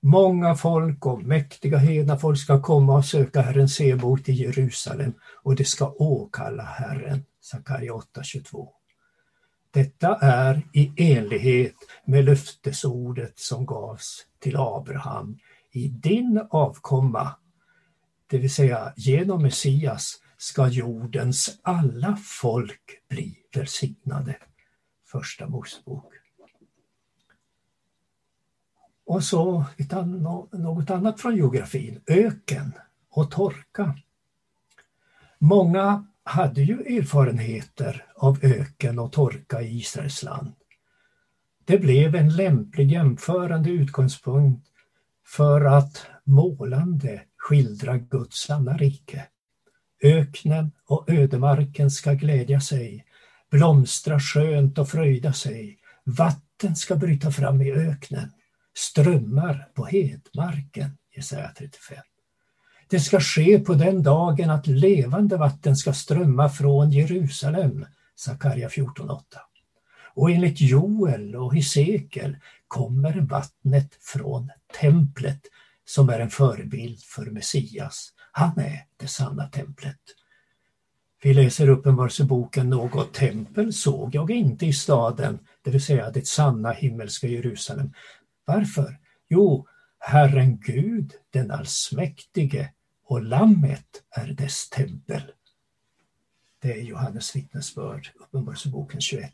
[0.00, 5.56] Många folk och mäktiga hedna folk ska komma och söka Herren Sebot i Jerusalem och
[5.56, 7.24] de ska åkalla Herren.
[7.40, 8.79] Sakarja 8.22.
[9.70, 15.38] Detta är i enlighet med löftesordet som gavs till Abraham.
[15.70, 17.36] I din avkomma,
[18.26, 24.36] det vill säga genom Messias, ska jordens alla folk bli välsignade.
[25.06, 26.12] Första Mosebok.
[29.06, 29.64] Och så
[30.52, 32.72] något annat från geografin, öken
[33.10, 33.98] och torka.
[35.38, 40.52] Många hade ju erfarenheter av öken och torka i Israels land.
[41.64, 44.66] Det blev en lämplig jämförande utgångspunkt
[45.26, 49.26] för att målande skildra Guds sanna rike.
[50.02, 53.04] Öknen och ödemarken ska glädja sig,
[53.50, 55.78] blomstra skönt och fröjda sig.
[56.04, 58.32] Vatten ska bryta fram i öknen,
[58.74, 60.90] strömmar på hedmarken.
[61.16, 62.09] Jesaja 35.
[62.90, 67.86] Det ska ske på den dagen att levande vatten ska strömma från Jerusalem.
[68.16, 69.22] Sakarja 14.8.
[70.14, 72.36] Och enligt Joel och Hesekiel
[72.68, 74.50] kommer vattnet från
[74.80, 75.40] templet
[75.84, 78.12] som är en förebild för Messias.
[78.32, 80.00] Han är det sanna templet.
[81.22, 86.72] Vi läser Uppenbarelseboken, något tempel såg jag inte i staden, det vill säga det sanna
[86.72, 87.92] himmelska Jerusalem.
[88.44, 88.98] Varför?
[89.28, 89.66] Jo,
[89.98, 92.68] Herren Gud, den allsmäktige,
[93.10, 95.22] och lammet är dess tempel.
[96.62, 99.32] Det är Johannes vittnesbörd, Uppenbarelseboken 21.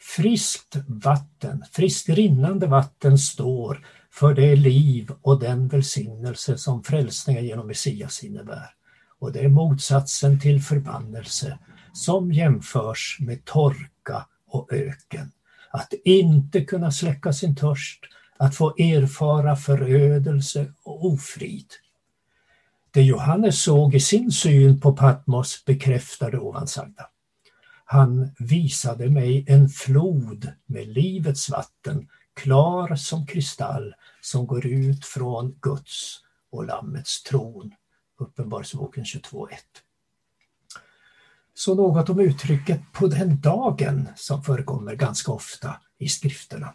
[0.00, 7.66] Friskt vatten, friskt rinnande vatten står för det liv och den välsignelse som frälsningen genom
[7.66, 8.74] Messias innebär.
[9.18, 11.58] Och det är motsatsen till förbannelse
[11.92, 15.32] som jämförs med torka och öken.
[15.70, 18.00] Att inte kunna släcka sin törst,
[18.36, 21.66] att få erfara förödelse och ofrid.
[22.94, 27.06] Det Johannes såg i sin syn på Patmos bekräftade ovansagda.
[27.84, 35.58] Han visade mig en flod med livets vatten, klar som kristall, som går ut från
[35.60, 37.74] Guds och Lammets tron.
[38.18, 39.48] Uppenbarelseboken 22.1.
[41.54, 46.74] Så något om uttrycket på den dagen som förekommer ganska ofta i skrifterna.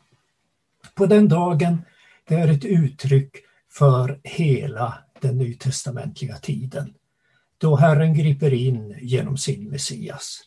[0.95, 1.82] På den dagen,
[2.27, 3.36] det är ett uttryck
[3.69, 6.93] för hela den nytestamentliga tiden,
[7.58, 10.41] då Herren griper in genom sin Messias.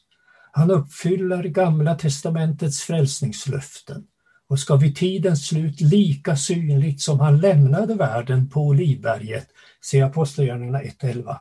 [0.52, 4.06] Han uppfyller Gamla testamentets frälsningslöften
[4.48, 9.48] och ska vid tidens slut lika synligt som han lämnade världen på Olivberget,
[9.80, 11.38] se Apostlagärningarna 1.11,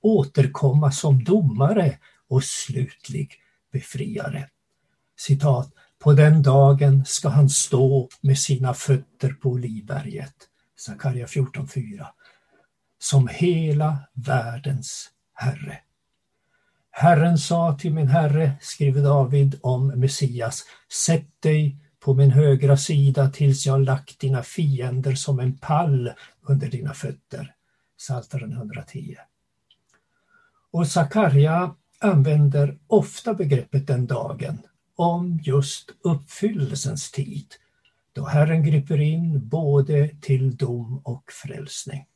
[0.00, 3.32] återkomma som domare och slutlig
[3.72, 4.48] befriare.
[5.16, 10.34] Citat, på den dagen ska han stå med sina fötter på Olivberget.
[10.76, 12.06] Sakarja 14.4
[12.98, 15.78] som hela världens Herre.
[16.90, 20.64] Herren sa till min Herre, skriver David om Messias,
[21.06, 26.68] sätt dig på min högra sida tills jag lagt dina fiender som en pall under
[26.68, 27.54] dina fötter.
[27.98, 29.16] Psaltaren 110.
[30.70, 34.58] Och Sakarja använder ofta begreppet den dagen
[34.96, 37.54] om just uppfyllelsens tid
[38.14, 42.06] då Herren griper in både till dom och frälsning.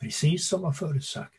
[0.00, 1.34] Precis som var förutsagt.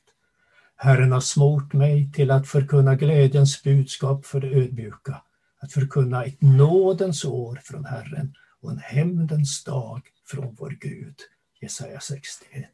[0.75, 5.21] Herren har smort mig till att förkunna glädjens budskap för det ödmjuka,
[5.59, 11.15] att förkunna ett nådens år från Herren och en hämndens dag från vår Gud.
[11.61, 12.65] Jesaja 61.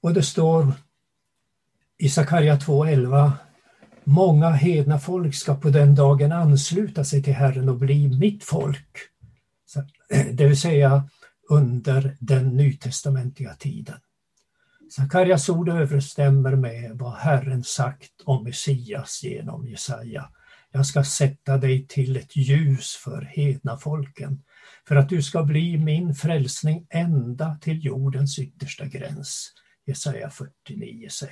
[0.00, 0.72] Och det står
[1.98, 3.32] i Sakarja 2.11
[4.04, 8.98] Många hedna folk ska på den dagen ansluta sig till Herren och bli mitt folk.
[10.32, 11.08] Det vill säga
[11.48, 13.98] under den nytestamentliga tiden.
[14.90, 20.28] Sakarjas ord överensstämmer med vad Herren sagt om Messias genom Jesaja.
[20.70, 24.44] Jag ska sätta dig till ett ljus för hedna folken,
[24.88, 29.52] för att du ska bli min frälsning ända till jordens yttersta gräns.
[29.84, 31.28] Jesaja 49.6.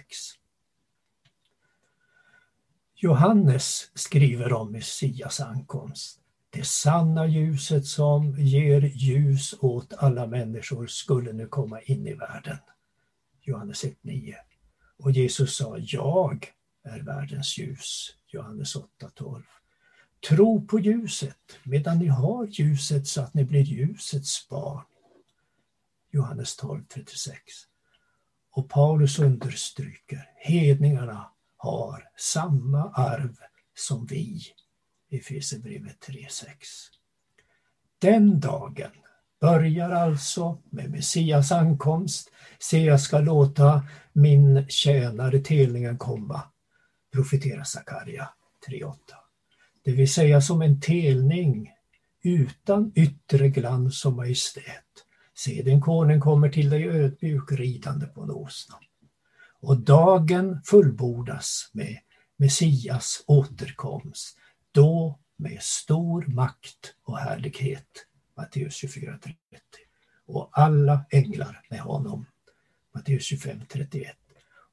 [2.95, 6.20] Johannes skriver om Messias ankomst.
[6.53, 12.59] Det sanna ljuset som ger ljus åt alla människor skulle nu komma in i världen.
[13.43, 14.35] Johannes 1.9.
[14.99, 18.15] Och Jesus sa, jag är världens ljus.
[18.27, 19.43] Johannes 8.12.
[20.29, 24.85] Tro på ljuset medan ni har ljuset så att ni blir ljusets barn.
[26.11, 27.33] Johannes 12.36.
[28.51, 33.37] Och Paulus understryker, hedningarna har samma arv
[33.75, 34.43] som vi.
[35.11, 36.47] Efesierbrevet 3.6.
[37.99, 38.91] Den dagen
[39.41, 42.31] börjar alltså med Messias ankomst.
[42.59, 43.83] Se, jag ska låta
[44.13, 46.43] min tjänare telningen komma,
[47.13, 48.29] profeterar Sakarja
[48.69, 48.95] 3.8.
[49.85, 51.71] Det vill säga som en telning
[52.23, 54.85] utan yttre glans och majestät.
[55.35, 58.75] Se, din konung kommer till dig ödmjuk ridande på en åsna.
[59.61, 61.99] Och dagen fullbordas med
[62.37, 64.39] Messias återkomst,
[64.73, 68.07] då med stor makt och härlighet.
[68.37, 69.35] Matteus 24.30.
[70.27, 72.27] Och alla änglar med honom.
[72.95, 74.07] Matteus 25.31.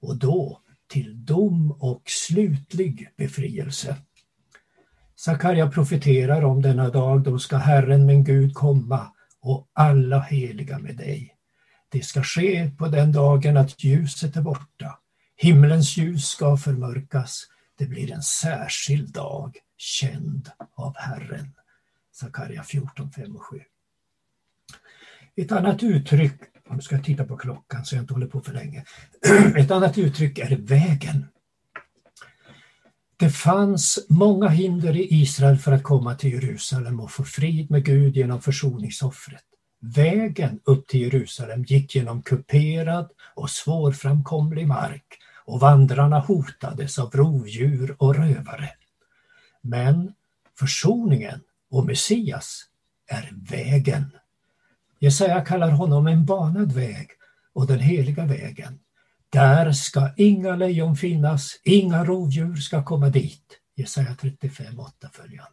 [0.02, 3.98] Och då till dom och slutlig befrielse.
[5.16, 10.98] Sakarja profeterar om denna dag, då ska Herren min Gud komma och alla heliga med
[10.98, 11.34] dig.
[11.90, 15.00] Det ska ske på den dagen att ljuset är borta.
[15.36, 17.44] Himlens ljus ska förmörkas.
[17.78, 21.54] Det blir en särskild dag, känd av Herren.
[22.12, 23.62] Sakarja 14, 5 och 7.
[25.36, 26.34] Ett annat uttryck,
[26.70, 28.84] nu ska jag titta på klockan så jag inte håller på för länge.
[29.56, 31.26] Ett annat uttryck är vägen.
[33.18, 37.86] Det fanns många hinder i Israel för att komma till Jerusalem och få frid med
[37.86, 39.44] Gud genom försoningsoffret.
[39.80, 45.06] Vägen upp till Jerusalem gick genom kuperad och svårframkomlig mark
[45.46, 48.70] och vandrarna hotades av rovdjur och rövare.
[49.68, 50.14] Men
[50.60, 51.40] försoningen
[51.70, 52.66] och Messias
[53.08, 54.18] är vägen.
[55.00, 57.10] Jesaja kallar honom en banad väg
[57.54, 58.80] och den heliga vägen.
[59.30, 63.60] Där ska inga lejon finnas, inga rovdjur ska komma dit.
[63.76, 65.52] Jesaja 35, 8 följande.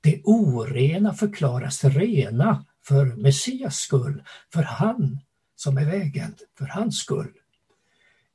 [0.00, 4.22] Det orena förklaras rena för Messias skull,
[4.52, 5.18] för han
[5.56, 7.32] som är vägen, för hans skull.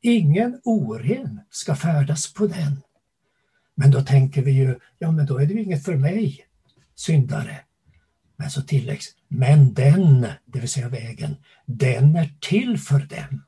[0.01, 2.81] Ingen oren ska färdas på den.
[3.79, 6.45] Men då tänker vi ju, ja men då är det ju inget för mig,
[6.95, 7.59] syndare.
[8.35, 13.43] Men så tilläggs, men den, det vill säga vägen, den är till för dem.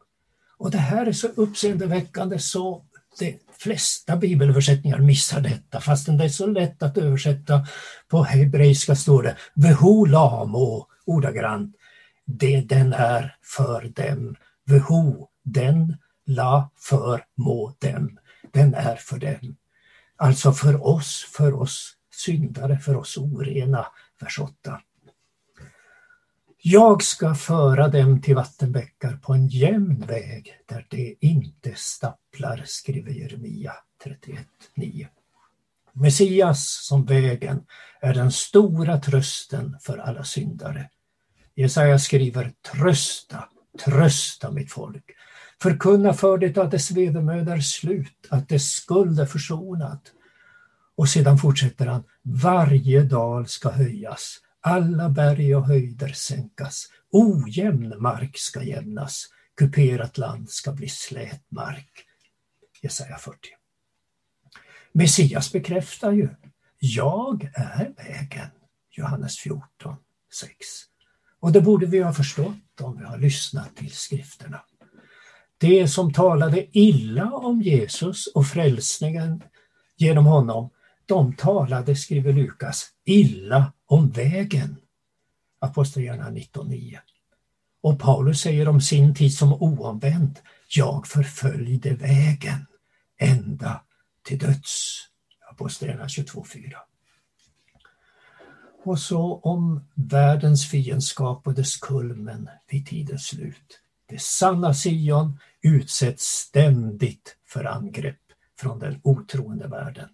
[0.57, 2.85] Och det här är så uppseendeväckande så
[3.19, 7.67] de flesta bibelöversättningar missar detta, fastän det är så lätt att översätta.
[8.07, 11.75] På hebreiska står det Vehu lamo, ordagrant.
[12.25, 14.35] Det den är för dem.
[14.65, 15.13] Vehu,
[15.43, 18.17] den, la, för, må, dem.
[18.51, 19.55] Den är för dem.
[20.21, 23.87] Alltså för oss, för oss syndare, för oss orena.
[24.19, 24.81] Vers 8.
[26.57, 33.11] Jag ska föra dem till vattenbäckar på en jämn väg där de inte stapplar, skriver
[33.11, 33.73] Jeremia
[34.05, 35.07] 31.9.
[35.93, 37.65] Messias som vägen
[38.01, 40.89] är den stora trösten för alla syndare.
[41.55, 43.49] Jesaja skriver trösta,
[43.85, 45.11] trösta mitt folk.
[45.61, 49.99] Förkunna för det att dess vedermöda är slut, att dess skuld är försonad.
[50.95, 58.37] Och sedan fortsätter han, varje dal ska höjas, alla berg och höjder sänkas, ojämn mark
[58.37, 59.25] ska jämnas,
[59.57, 62.05] kuperat land ska bli slät mark.
[62.81, 63.37] Jesaja 40.
[64.91, 66.29] Messias bekräftar ju,
[66.79, 68.49] jag är vägen,
[68.91, 69.95] Johannes 14,
[70.33, 70.55] 6.
[71.39, 74.61] Och det borde vi ha förstått om vi har lyssnat till skrifterna.
[75.61, 79.43] Det som talade illa om Jesus och frälsningen
[79.97, 80.69] genom honom,
[81.05, 84.75] de talade, skriver Lukas, illa om vägen.
[85.59, 86.97] Apostlagärningarna 19.9.
[87.81, 90.39] Och Paulus säger om sin tid som oomvänd,
[90.69, 92.65] jag förföljde vägen
[93.19, 93.81] ända
[94.23, 94.97] till döds.
[95.51, 96.73] Apostlagärningarna 22.4.
[98.83, 103.81] Och så om världens fiendskap och dess kulmen vid tidens slut.
[104.11, 108.15] Det sanna Sion utsätts ständigt för angrepp
[108.59, 110.09] från den otroende världen.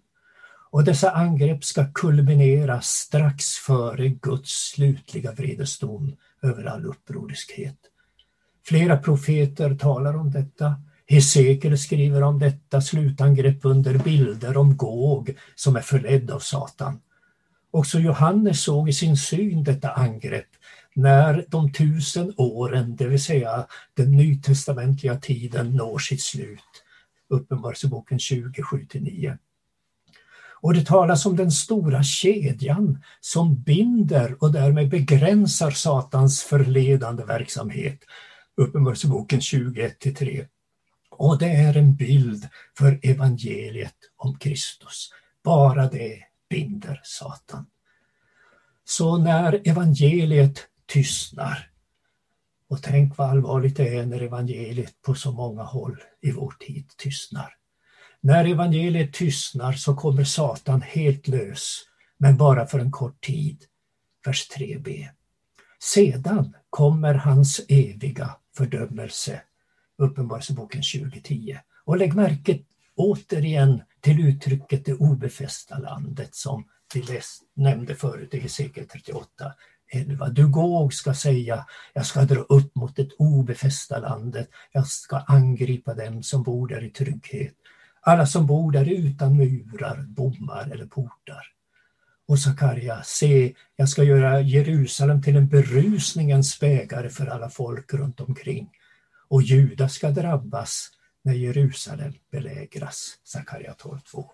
[0.70, 7.78] Och dessa angrepp ska kulminera strax före Guds slutliga vredesdom över all upproriskhet.
[8.64, 10.74] Flera profeter talar om detta.
[11.06, 17.00] Hesekiel skriver om detta slutangrepp under bilder om Gog som är förledd av Satan.
[17.70, 20.48] Också Johannes såg i sin syn detta angrepp
[20.98, 26.84] när de tusen åren, det vill säga den nytestamentliga tiden, når sitt slut.
[27.28, 29.38] Uppenbarelseboken 20, 7-9.
[30.60, 37.98] Och det talas om den stora kedjan som binder och därmed begränsar Satans förledande verksamhet.
[38.56, 40.46] Uppenbarelseboken 21-3.
[41.10, 45.10] Och det är en bild för evangeliet om Kristus.
[45.44, 46.18] Bara det
[46.50, 47.66] binder Satan.
[48.84, 51.70] Så när evangeliet tystnar,
[52.68, 56.88] och tänk vad allvarligt det är när evangeliet på så många håll i vår tid
[56.96, 57.54] tystnar.
[58.20, 61.82] När evangeliet tystnar så kommer Satan helt lös,
[62.18, 63.64] men bara för en kort tid.
[64.26, 65.08] Vers 3b.
[65.80, 69.42] Sedan kommer hans eviga fördömelse.
[69.98, 71.58] Uppenbarelseboken 2010.
[71.84, 72.58] Och lägg märke
[72.96, 79.54] återigen till uttrycket det obefästa landet som vi läst, nämnde förut i Hesekiel 38.
[79.88, 80.28] 11.
[80.28, 85.94] Du Gog ska säga, jag ska dra upp mot det obefästa landet, jag ska angripa
[85.94, 87.54] dem som bor där i trygghet,
[88.00, 91.52] alla som bor där utan murar, bommar eller portar.
[92.28, 98.20] Och Sakarja, se, jag ska göra Jerusalem till en berusningens bägare för alla folk runt
[98.20, 98.70] omkring.
[99.28, 100.90] Och Juda ska drabbas
[101.22, 103.18] när Jerusalem belägras.
[103.24, 104.24] Sakarja 12.2.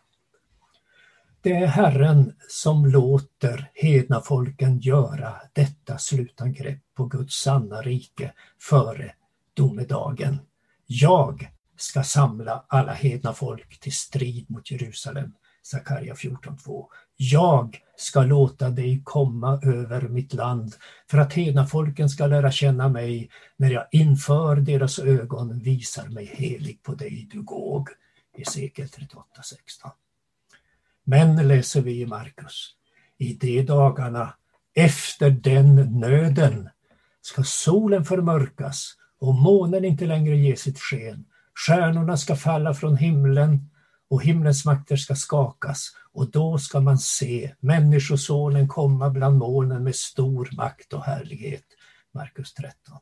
[1.45, 9.15] Det är Herren som låter hedna folken göra detta slutangrepp på Guds sanna rike före
[9.55, 10.39] domedagen.
[10.87, 15.33] Jag ska samla alla hedna folk till strid mot Jerusalem.
[15.63, 16.87] Sakarja 14.2.
[17.17, 20.75] Jag ska låta dig komma över mitt land
[21.11, 26.27] för att hedna folken ska lära känna mig när jag inför deras ögon visar mig
[26.27, 27.89] helig på dig, du Gåg.
[28.37, 29.91] Hesekiel 38.16.
[31.05, 32.71] Men, läser vi i Markus,
[33.19, 34.35] i de dagarna
[34.75, 36.69] efter den nöden
[37.21, 41.25] ska solen förmörkas och månen inte längre ge sitt sken.
[41.67, 43.71] Stjärnorna ska falla från himlen
[44.09, 49.97] och himlens makter ska skakas och då ska man se Människosonen komma bland molnen med
[49.97, 51.65] stor makt och härlighet.
[52.13, 52.99] Markus 13.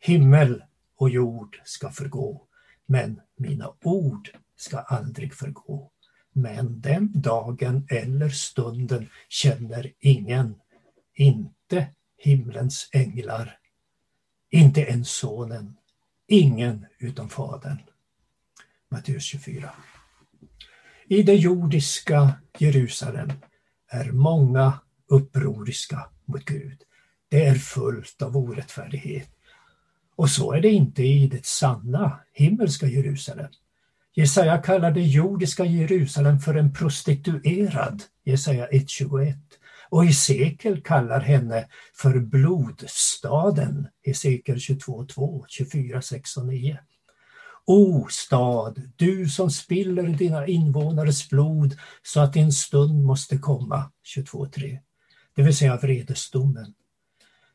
[0.00, 0.64] Himmel
[0.96, 2.42] och jord ska förgå,
[2.86, 5.90] men mina ord ska aldrig förgå.
[6.38, 10.54] Men den dagen eller stunden känner ingen,
[11.14, 11.86] inte
[12.18, 13.58] himlens änglar,
[14.50, 15.76] inte ens sonen,
[16.26, 17.78] ingen utom Fadern.
[18.88, 19.70] Matteus 24.
[21.08, 23.32] I det jordiska Jerusalem
[23.88, 26.82] är många upproriska mot Gud.
[27.28, 29.30] Det är fullt av orättfärdighet.
[30.16, 33.50] Och så är det inte i det sanna himmelska Jerusalem.
[34.18, 39.34] Jesaja kallar det jordiska Jerusalem för en prostituerad, Jesaja 1.21.
[39.88, 46.78] Och Hesekiel kallar henne för blodstaden, Hesekiel 22.2, 24, 6 och 9.
[47.66, 54.78] O stad, du som spiller dina invånares blod så att din stund måste komma, 22.3.
[55.34, 56.74] Det vill säga vredesdomen.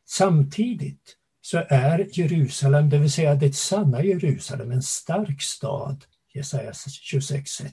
[0.05, 7.71] Samtidigt så är Jerusalem, det vill säga det sanna Jerusalem, en stark stad Jesaja 26.1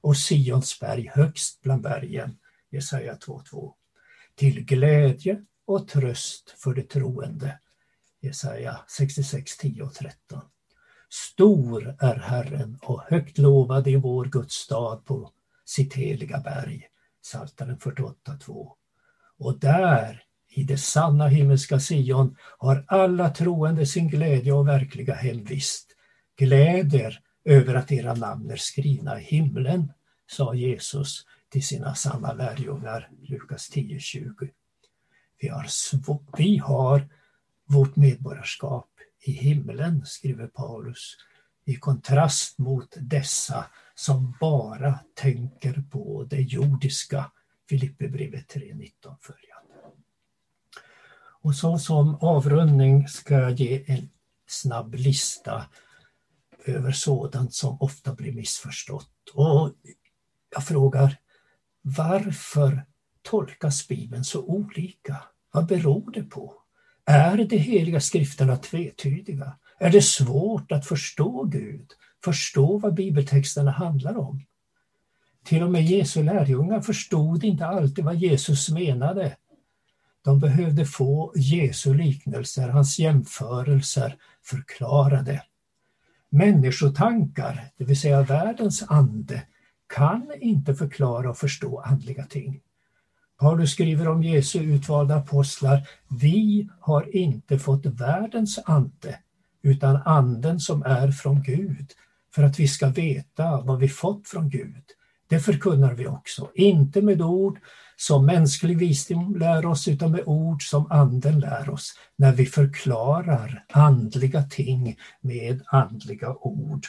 [0.00, 2.38] och Sions berg, högst bland bergen,
[2.70, 3.72] Jesaja 2.2.
[4.34, 7.58] Till glädje och tröst för de troende,
[8.20, 10.40] Jesaja 66.10 och 13.
[11.08, 15.32] Stor är Herren och högt lovad i vår Guds stad på
[15.64, 16.86] sitt heliga berg,
[17.22, 18.72] Psaltaren 48.2.
[19.38, 25.96] Och där, i det sanna himmelska Sion, har alla troende sin glädje och verkliga hemvist.
[26.36, 29.92] Gläder över att era namn är skrivna i himlen,
[30.26, 34.50] sa Jesus till sina sanna lärjungar, Lukas 10.20.
[35.40, 35.66] Vi har,
[36.36, 37.08] vi har
[37.64, 41.16] vårt medborgarskap i himlen, skriver Paulus,
[41.64, 47.30] i kontrast mot dessa som bara tänker på det jordiska,
[47.68, 49.74] Filipperbrevet 3.19 följande.
[51.42, 54.10] Och så som avrundning ska jag ge en
[54.46, 55.66] snabb lista
[56.64, 59.10] över sådant som ofta blir missförstått.
[59.34, 59.72] Och
[60.54, 61.16] jag frågar,
[61.82, 62.84] varför
[63.22, 65.16] tolkas Bibeln så olika?
[65.52, 66.54] Vad beror det på?
[67.04, 69.56] Är de heliga skrifterna tvetydiga?
[69.78, 71.90] Är det svårt att förstå Gud,
[72.24, 74.44] förstå vad bibeltexterna handlar om?
[75.44, 79.36] Till och med Jesu lärjungar förstod inte alltid vad Jesus menade.
[80.24, 85.42] De behövde få Jesu liknelser, hans jämförelser förklarade.
[86.30, 89.42] Människotankar, det vill säga världens ande,
[89.94, 92.60] kan inte förklara och förstå andliga ting.
[93.40, 99.18] Paulus skriver om Jesu utvalda apostlar, vi har inte fått världens ande,
[99.62, 101.92] utan anden som är från Gud,
[102.34, 104.84] för att vi ska veta vad vi fått från Gud.
[105.30, 107.58] Det förkunnar vi också, inte med ord
[107.96, 113.64] som mänsklig visdom lär oss, utan med ord som anden lär oss, när vi förklarar
[113.72, 116.86] andliga ting med andliga ord.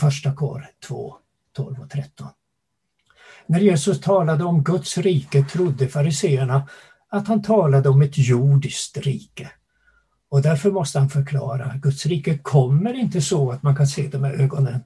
[0.00, 1.16] Första kor 2,
[1.56, 2.28] 12 och 13.
[3.46, 6.68] När Jesus talade om Guds rike trodde fariseerna
[7.08, 9.50] att han talade om ett jordiskt rike.
[10.28, 14.18] Och därför måste han förklara, Guds rike kommer inte så att man kan se det
[14.18, 14.80] med ögonen.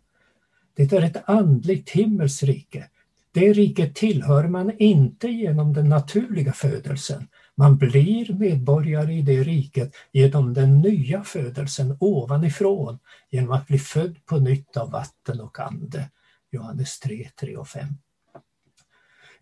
[0.74, 2.88] Det är ett andligt himmelsrike.
[3.32, 7.28] Det riket tillhör man inte genom den naturliga födelsen.
[7.54, 12.98] Man blir medborgare i det riket genom den nya födelsen ovanifrån,
[13.30, 16.10] genom att bli född på nytt av vatten och ande.
[16.50, 17.86] Johannes 3, 3 och 5.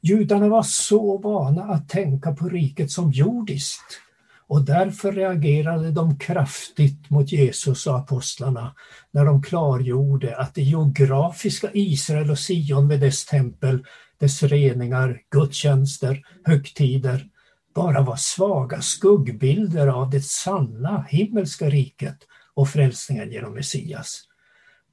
[0.00, 4.00] Judarna var så vana att tänka på riket som jordiskt
[4.46, 8.74] och därför reagerade de kraftigt mot Jesus och apostlarna
[9.10, 13.84] när de klargjorde att det geografiska Israel och Sion med dess tempel,
[14.18, 17.26] dess reningar, gudstjänster, högtider
[17.74, 22.16] bara var svaga skuggbilder av det sanna himmelska riket
[22.54, 24.22] och frälsningen genom Messias.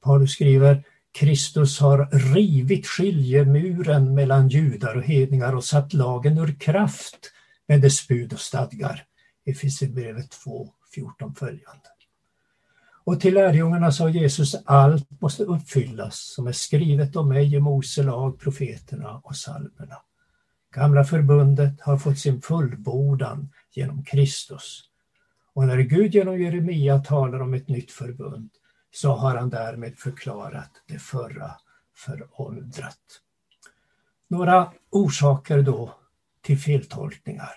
[0.01, 7.31] Paulus skriver Kristus har rivit skiljemuren mellan judar och hedningar och satt lagen ur kraft
[7.67, 9.03] med dess bud och stadgar.
[9.49, 11.89] Efesierbrevet 2, 14 följande.
[13.03, 18.03] Och till lärjungarna sa Jesus, allt måste uppfyllas som är skrivet om mig i Mose
[18.03, 19.95] lag, profeterna och psalmerna.
[20.75, 24.83] Gamla förbundet har fått sin fullbordan genom Kristus.
[25.53, 28.49] Och när Gud genom Jeremia talar om ett nytt förbund
[28.91, 31.51] så har han därmed förklarat det förra
[31.95, 33.21] föråldrat.
[34.27, 35.95] Några orsaker då
[36.41, 37.51] till feltolkningar.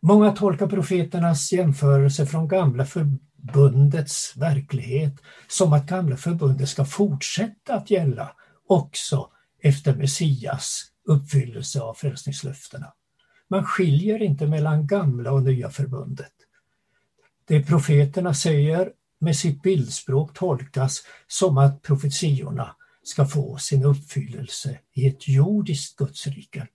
[0.00, 5.14] Många tolkar profeternas jämförelse från gamla förbundets verklighet
[5.48, 8.32] som att gamla förbundet ska fortsätta att gälla
[8.66, 9.30] också
[9.62, 12.92] efter Messias uppfyllelse av frälsningslöftena.
[13.48, 16.32] Man skiljer inte mellan gamla och nya förbundet.
[17.44, 25.06] Det profeterna säger med sitt bildspråk tolkas som att profetiorna ska få sin uppfyllelse i
[25.06, 26.68] ett jordiskt gudsrike.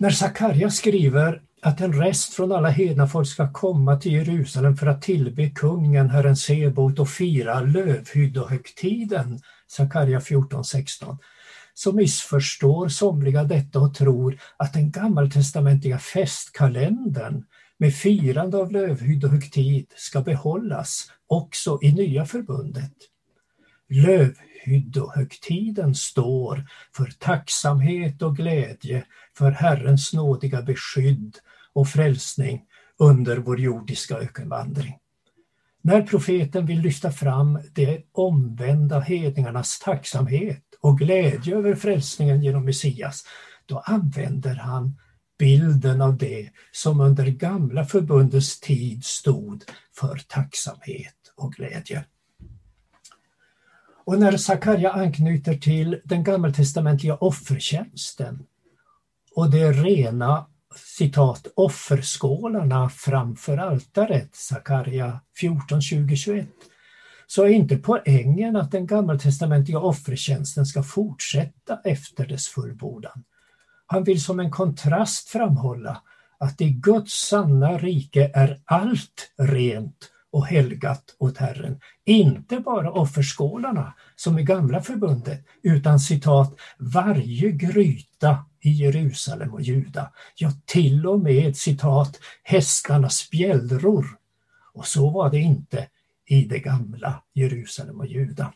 [0.00, 4.86] När Sakarja skriver att en rest från alla hedna folk ska komma till Jerusalem för
[4.86, 11.18] att tillbe kungen, Herren Sebot och fira lövhyddohögtiden, Sakarja 14.16,
[11.74, 17.44] så missförstår somliga detta och tror att den gammaltestamentliga festkalendern
[17.78, 22.92] med firande av lövhyddohögtid ska behållas också i nya förbundet.
[23.90, 26.66] Lövhyddohögtiden står
[26.96, 29.04] för tacksamhet och glädje
[29.36, 31.38] för Herrens nådiga beskydd
[31.72, 32.62] och frälsning
[32.98, 34.94] under vår jordiska ökenvandring.
[35.82, 43.24] När profeten vill lyfta fram de omvända hedningarnas tacksamhet och glädje över frälsningen genom Messias,
[43.66, 45.00] då använder han
[45.38, 49.64] bilden av det som under gamla förbundets tid stod
[49.96, 52.04] för tacksamhet och glädje.
[54.10, 58.46] Och när Sakarja anknyter till den gammaltestamentliga offertjänsten
[59.34, 60.46] och det rena
[60.76, 66.48] citat offerskålarna framför altaret, Sakarja 14, 20, 21,
[67.26, 73.24] så är inte poängen att den gammaltestamentliga offertjänsten ska fortsätta efter dess fullbordan.
[73.86, 76.02] Han vill som en kontrast framhålla
[76.38, 81.80] att i Guds sanna rike är allt rent och helgat åt Herren.
[82.04, 90.12] Inte bara offerskålarna som i gamla förbundet utan citat varje gryta i Jerusalem och Juda.
[90.34, 94.06] Ja, till och med citat hästarnas bjällror.
[94.72, 95.88] Och så var det inte
[96.26, 98.52] i det gamla Jerusalem och Juda.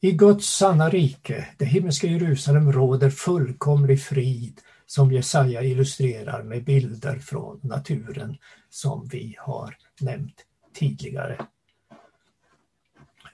[0.00, 7.18] I Guds sanna rike, det himmelska Jerusalem, råder fullkomlig frid som Jesaja illustrerar med bilder
[7.18, 8.36] från naturen
[8.70, 11.46] som vi har nämnt tidigare.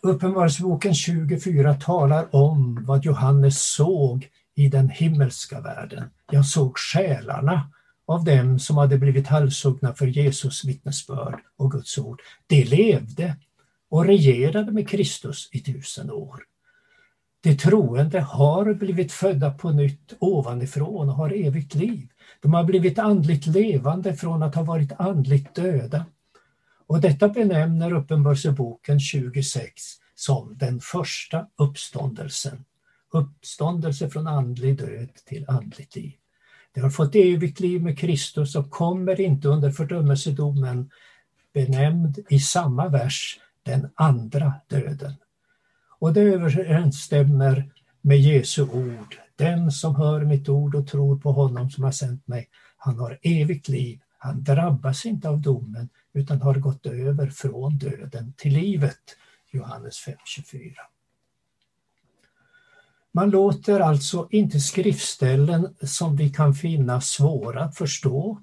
[0.02, 6.04] Uppenbarelseboken 24 talar om vad Johannes såg i den himmelska världen.
[6.30, 7.70] Jag såg själarna
[8.06, 12.20] av dem som hade blivit halshuggna för Jesus vittnesbörd och Guds ord.
[12.46, 13.36] De levde
[13.90, 16.42] och regerade med Kristus i tusen år.
[17.44, 22.08] De troende har blivit födda på nytt ovanifrån och har evigt liv.
[22.40, 26.06] De har blivit andligt levande från att ha varit andligt döda.
[26.86, 29.72] Och detta benämner Uppenbarelseboken 26
[30.14, 32.64] som den första uppståndelsen.
[33.12, 36.12] Uppståndelse från andlig död till andligt liv.
[36.74, 40.90] De har fått evigt liv med Kristus och kommer inte under fördömelsedomen
[41.54, 45.14] benämnd i samma vers den andra döden.
[46.04, 49.18] Och det överensstämmer med Jesu ord.
[49.36, 53.18] Den som hör mitt ord och tror på honom som har sänt mig, han har
[53.22, 54.00] evigt liv.
[54.18, 59.00] Han drabbas inte av domen utan har gått över från döden till livet.
[59.52, 60.74] Johannes 5.24.
[63.12, 68.40] Man låter alltså inte skriftställen som vi kan finna svåra att förstå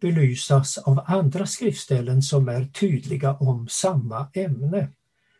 [0.00, 4.88] belysas av andra skriftställen som är tydliga om samma ämne.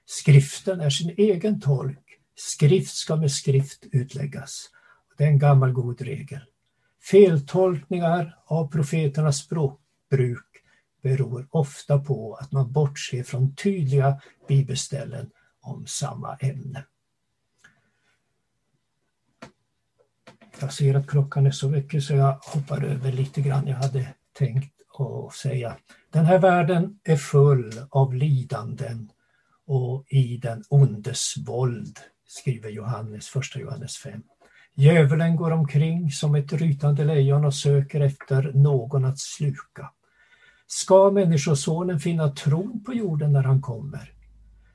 [0.07, 2.19] Skriften är sin egen tolk.
[2.35, 4.71] Skrift ska med skrift utläggas.
[5.19, 6.41] Det är en gammal god regel.
[7.11, 10.47] Feltolkningar av profeternas språkbruk
[11.03, 15.31] beror ofta på att man bortser från tydliga bibelställen
[15.61, 16.85] om samma ämne.
[20.61, 23.67] Jag ser att klockan är så mycket så jag hoppar över lite grann.
[23.67, 25.77] Jag hade tänkt att säga.
[26.11, 29.11] Den här världen är full av lidanden
[29.67, 31.99] och i den ondes våld,
[32.29, 34.23] skriver Johannes, första Johannes 5.
[34.75, 39.91] Djävulen går omkring som ett rytande lejon och söker efter någon att sluka.
[40.67, 44.13] Ska Människosonen finna tron på jorden när han kommer?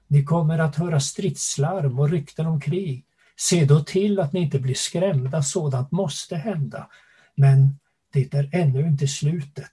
[0.08, 3.06] Ni kommer att höra stridslarm och rykten om krig.
[3.36, 6.88] Se då till att ni inte blir skrämda, sådant måste hända.
[7.36, 7.80] Men
[8.14, 9.72] det är ännu inte slutet.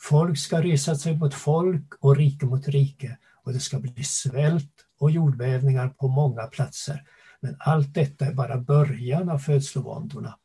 [0.00, 4.72] Folk ska resa sig mot folk och rike mot rike och det ska bli svält
[4.98, 7.02] och jordbävningar på många platser.
[7.40, 10.38] Men allt detta är bara början av födslovåndorna.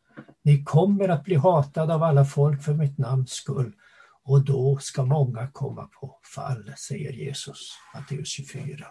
[0.44, 3.74] Ni kommer att bli hatade av alla folk för mitt namns skull
[4.24, 8.88] och då ska många komma på fall, säger Jesus, Matteus 24.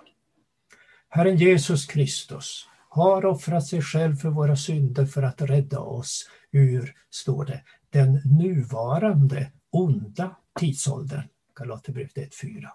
[1.09, 6.95] Herren Jesus Kristus har offrat sig själv för våra synder för att rädda oss ur,
[7.11, 11.23] står det, den nuvarande onda tidsåldern.
[11.55, 12.69] Galaterbrevet 1.4.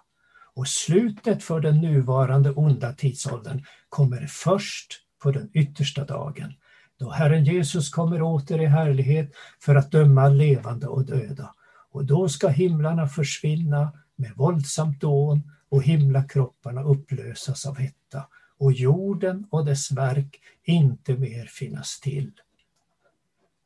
[0.54, 6.54] Och slutet för den nuvarande onda tidsåldern kommer först på den yttersta dagen,
[6.98, 11.54] då Herren Jesus kommer åter i härlighet för att döma levande och döda.
[11.90, 18.26] Och då ska himlarna försvinna med våldsamt dån och himlakropparna upplösas av hetta
[18.58, 22.32] och jorden och dess verk inte mer finnas till.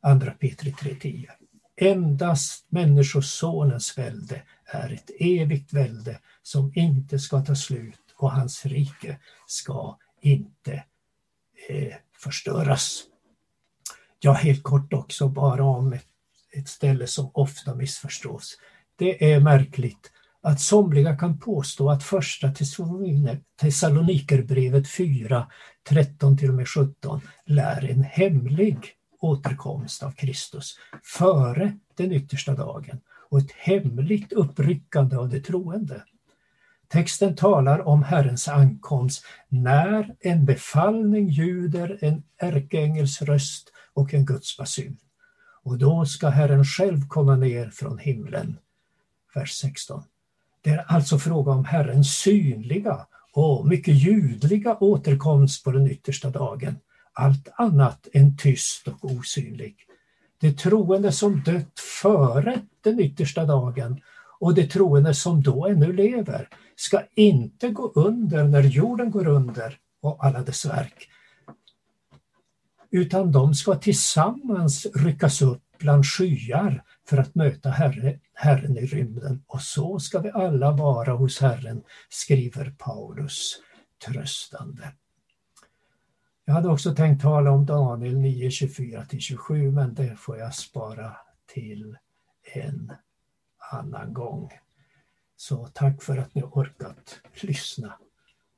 [0.01, 1.27] Andra Petri 3.10
[1.81, 9.19] Endast Människosonens välde är ett evigt välde som inte ska ta slut och hans rike
[9.47, 10.73] ska inte
[11.69, 13.03] eh, förstöras.
[14.21, 16.07] Ja, helt kort också bara om ett,
[16.53, 18.59] ett ställe som ofta missförstås.
[18.97, 20.13] Det är märkligt
[20.43, 22.53] att somliga kan påstå att första
[23.61, 25.47] Thessalonikerbrevet 4,
[25.89, 33.01] 13 till och med 17 lär en hemlig återkomst av Kristus före den yttersta dagen
[33.31, 36.03] och ett hemligt uppryckande av de troende.
[36.89, 44.57] Texten talar om Herrens ankomst när en befallning ljuder en ärkeängels röst och en Guds
[44.57, 44.97] basun.
[45.63, 48.59] Och då ska Herren själv komma ner från himlen.
[49.35, 50.03] Vers 16.
[50.61, 56.77] Det är alltså fråga om Herrens synliga och mycket ljudliga återkomst på den yttersta dagen
[57.19, 59.77] allt annat än tyst och osynlig.
[60.41, 64.01] Det troende som dött före den yttersta dagen
[64.41, 69.79] och det troende som då ännu lever ska inte gå under när jorden går under
[70.01, 71.09] och alla dess verk.
[72.91, 79.43] Utan de ska tillsammans ryckas upp bland skyar för att möta herre, Herren i rymden.
[79.47, 83.61] Och så ska vi alla vara hos Herren, skriver Paulus
[84.07, 84.93] tröstande.
[86.49, 91.97] Jag hade också tänkt tala om Daniel 9, 24-27 men det får jag spara till
[92.55, 92.93] en
[93.73, 94.51] annan gång.
[95.37, 97.99] Så tack för att ni orkat lyssna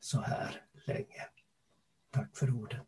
[0.01, 1.28] så här länge.
[2.11, 2.86] Tack för ordet.